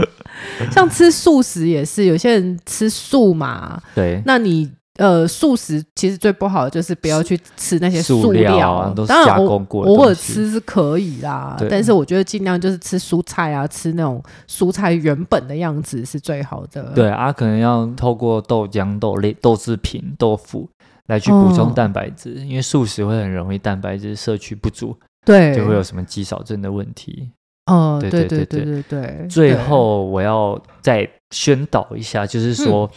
[0.70, 9.90] 像吃素食也是，有些人吃素嘛，对，那你呃，素食其实最不好的就是不要去吃那些塑料，塑料啊，都是加工过的。
[9.90, 16.82] 偶尔吃是可以啦，但是我觉得尽量就是吃蔬菜啊，吃那种蔬菜原本的样子是最好的。
[16.94, 20.68] 对啊，可能要透过豆浆、豆类、豆制品、豆腐
[21.10, 24.96] 来去补充蛋白质，嗯，因为素食会很容易蛋白质摄取不足，
[25.26, 27.30] 对，就会有什么肌少症的问题。
[27.66, 29.26] 哦，对对对对对对。
[29.28, 32.86] 最后我要再宣导一下，就是说。
[32.86, 32.96] 嗯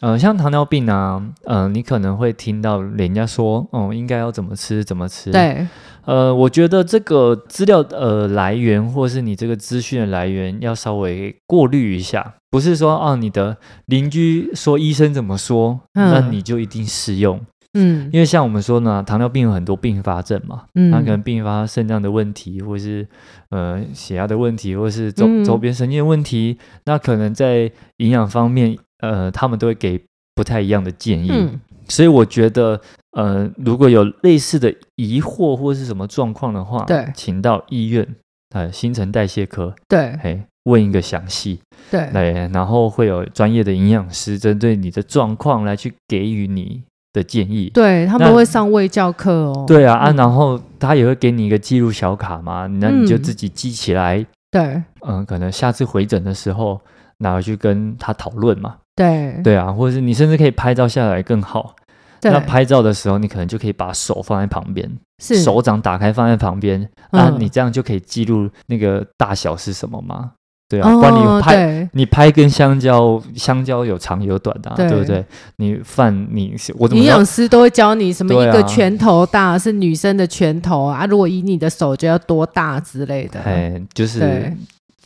[0.00, 5.30] 呃，像糖尿病啊，呃，你可能会听到人家说，哦、嗯，应该要怎么吃，怎么吃。
[5.30, 5.68] 对，
[6.04, 17.40] 呃，我觉得这个资料呃来源，或是你这个资讯的来源，要稍微过滤一下，不是说哦、啊，你的邻居说医生怎么说，嗯、那你就一定适用。
[17.74, 23.06] 嗯，因为像我们说呢，糖尿病有很多并发症嘛，嗯，它可能并发肾脏的问题，或是
[23.50, 28.76] 呃血压的问题，或是周周边神经的问题，嗯、那可能在营养方面。
[29.02, 29.98] 呃，他们都会给
[30.34, 32.78] 不太一样的建议，嗯、所以我觉得，
[33.12, 38.06] 呃，如果有类似的疑惑或是什么状况的话，对，请到医院，
[38.54, 46.82] 呃，新陈代谢科，对，嘿，问一个详细，对，对，然后会有专业的营养师针对你的状况来去给予你
[47.12, 54.62] 的建议，对，他们会上卫教课哦，对啊，啊，然后他也会给你一个记录小卡嘛，那你就自己记起来，嗯、对，
[55.00, 56.80] 嗯、呃，可能下次回诊的时候
[57.18, 58.76] 拿回去跟他讨论嘛。
[58.94, 61.74] 对对啊，或者是你甚至可以拍照下来更好。
[62.22, 64.90] 那拍照的时候，你可能就可以把手放在旁边，
[65.22, 65.42] 是。
[65.42, 70.32] 手掌打开放在旁边，啊、你这样就可以记录那个大小是什么吗？
[70.68, 74.90] 对啊，关、哦、你拍你拍根香蕉，香蕉有长有短的、啊，对。
[74.90, 75.24] 不对？
[75.56, 84.52] 你饭你我怎么营养师都会教你什么一个拳头大是女生的拳头啊，啊如果以你的手就要多大之类的，哎，就是。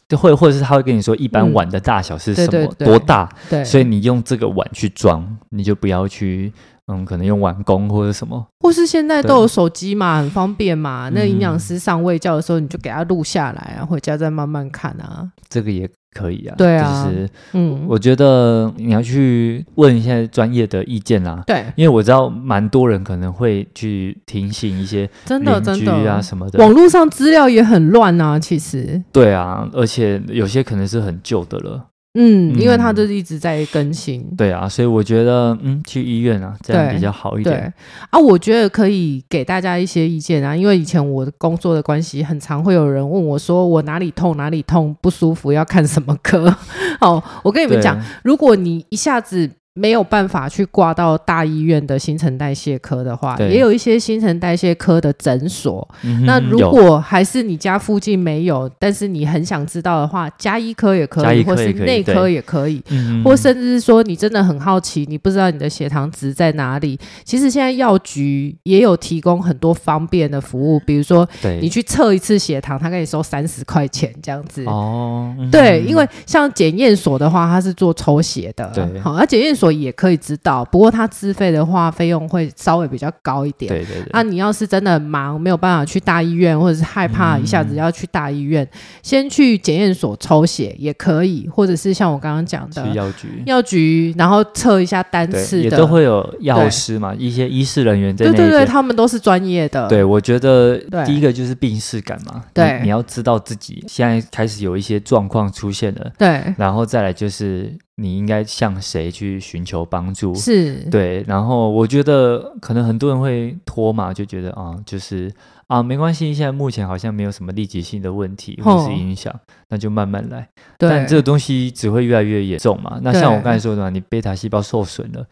[0.06, 3.26] 就会，或者是他会跟你说，一般碗的大小是什么，多大？
[3.48, 6.52] 对，所以你用这个碗去装，你就不要去，
[6.86, 11.10] 嗯，可能用碗工或者什么，或是现在都有手机嘛，很方便嘛。
[11.12, 15.30] 那营养师上位教的时候，你就给他录下来啊，回家再慢慢看啊。
[15.48, 15.88] 这个也。
[16.14, 31.84] 可以啊，对啊，就是，嗯，我觉得你要去问一下专业的意见啦，对，因为我知道蛮多人可能会去提醒一些真的真的啊什么的，网络上资料也很乱啊，其实，对啊，而且有些可能是很旧的了。
[32.16, 34.36] 嗯，因为他就是一直在更新，嗯。
[34.36, 37.56] 对啊，所以我觉得，嗯，去医院啊，这样比较好一点。
[37.56, 37.72] 对，对
[38.10, 46.54] 啊，我觉得可以给大家一些意见啊，因为以前我的工作的关系，很常会有人问我说，我哪里痛哪里痛不舒服，要看什么科？
[47.00, 49.50] 哦，我跟你们讲，如果你一下子。
[49.76, 55.86] 没有办法去挂到大医院的新陈代谢科的话，也有一些新陈代谢科的诊所。
[56.04, 62.80] 嗯、那如果还是你家附近没有，但是你很想知道的话，加医科也可以，或是内科也可以，
[63.24, 66.96] 或甚至是说你真的很好奇，你不知道你的血糖值在哪里。
[67.24, 71.28] 其实现在药局也有提供很多方便的服务，比如说
[71.60, 74.64] 你去测一次血糖，他给你收三十块钱这样子。
[74.66, 79.63] 哦，嗯、对，因为像检验所的话，它是做抽血的，对，好，而检验所。
[79.70, 83.68] 也可以知道，不过他自费的话，费用会稍微比较高一点。
[83.68, 84.10] 对对对。
[84.12, 98.26] 那、啊、你要是真的很忙，没有办法去大医院，或者是害怕一下子要去大医院，嗯、先去检验所抽血也可以，或者是像我刚刚讲的，药局，药局，然后测一下单次的，也都会有药师嘛，一些医师人员在。
[98.26, 99.88] 对对对，他们都是专业的。
[99.88, 107.74] 对，我觉得第一个就是病视感嘛，对，你，你要知道自己现在开始有一些状况出现了，对，然后再来就是。
[107.96, 110.34] 你应该向谁去寻求帮助？
[110.34, 115.32] 是对，然后我觉得可能很多人会拖嘛，就觉得啊，就是
[115.68, 119.32] 啊，没关系，现在目前好像没有什么立即性的问题或是影响，
[119.68, 120.48] 那就慢慢来。
[120.76, 122.98] 但这个东西只会越来越严重嘛。
[123.02, 125.26] 那像我刚才说的嘛，你贝塔细胞受损了。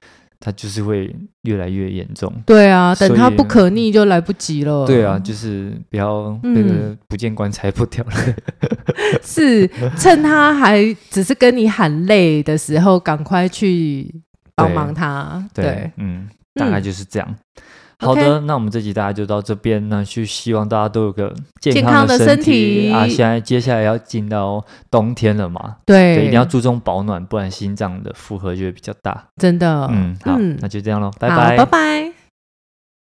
[0.45, 4.84] 它就是会越来越严重，对啊，等它不可逆就来不及了。
[4.90, 14.12] 对啊，就是不要那个不见棺材不掉泪， 嗯、是趁他还只是跟你喊累的时候，赶快去
[14.57, 15.43] 帮忙他。
[15.55, 17.28] 对，对对嗯，大概就是这样。
[17.30, 17.36] 嗯
[18.07, 23.07] 好的那我们这集大家就到这边呢，去希望大家都有个健康的身体，啊。
[23.07, 29.24] 现在接下来要进到冬天了嘛，对，对，一定要注重保暖，不然心脏的负荷就会比较大。
[29.36, 32.21] 真的，嗯，好，嗯，那就这样喽，拜拜，拜拜。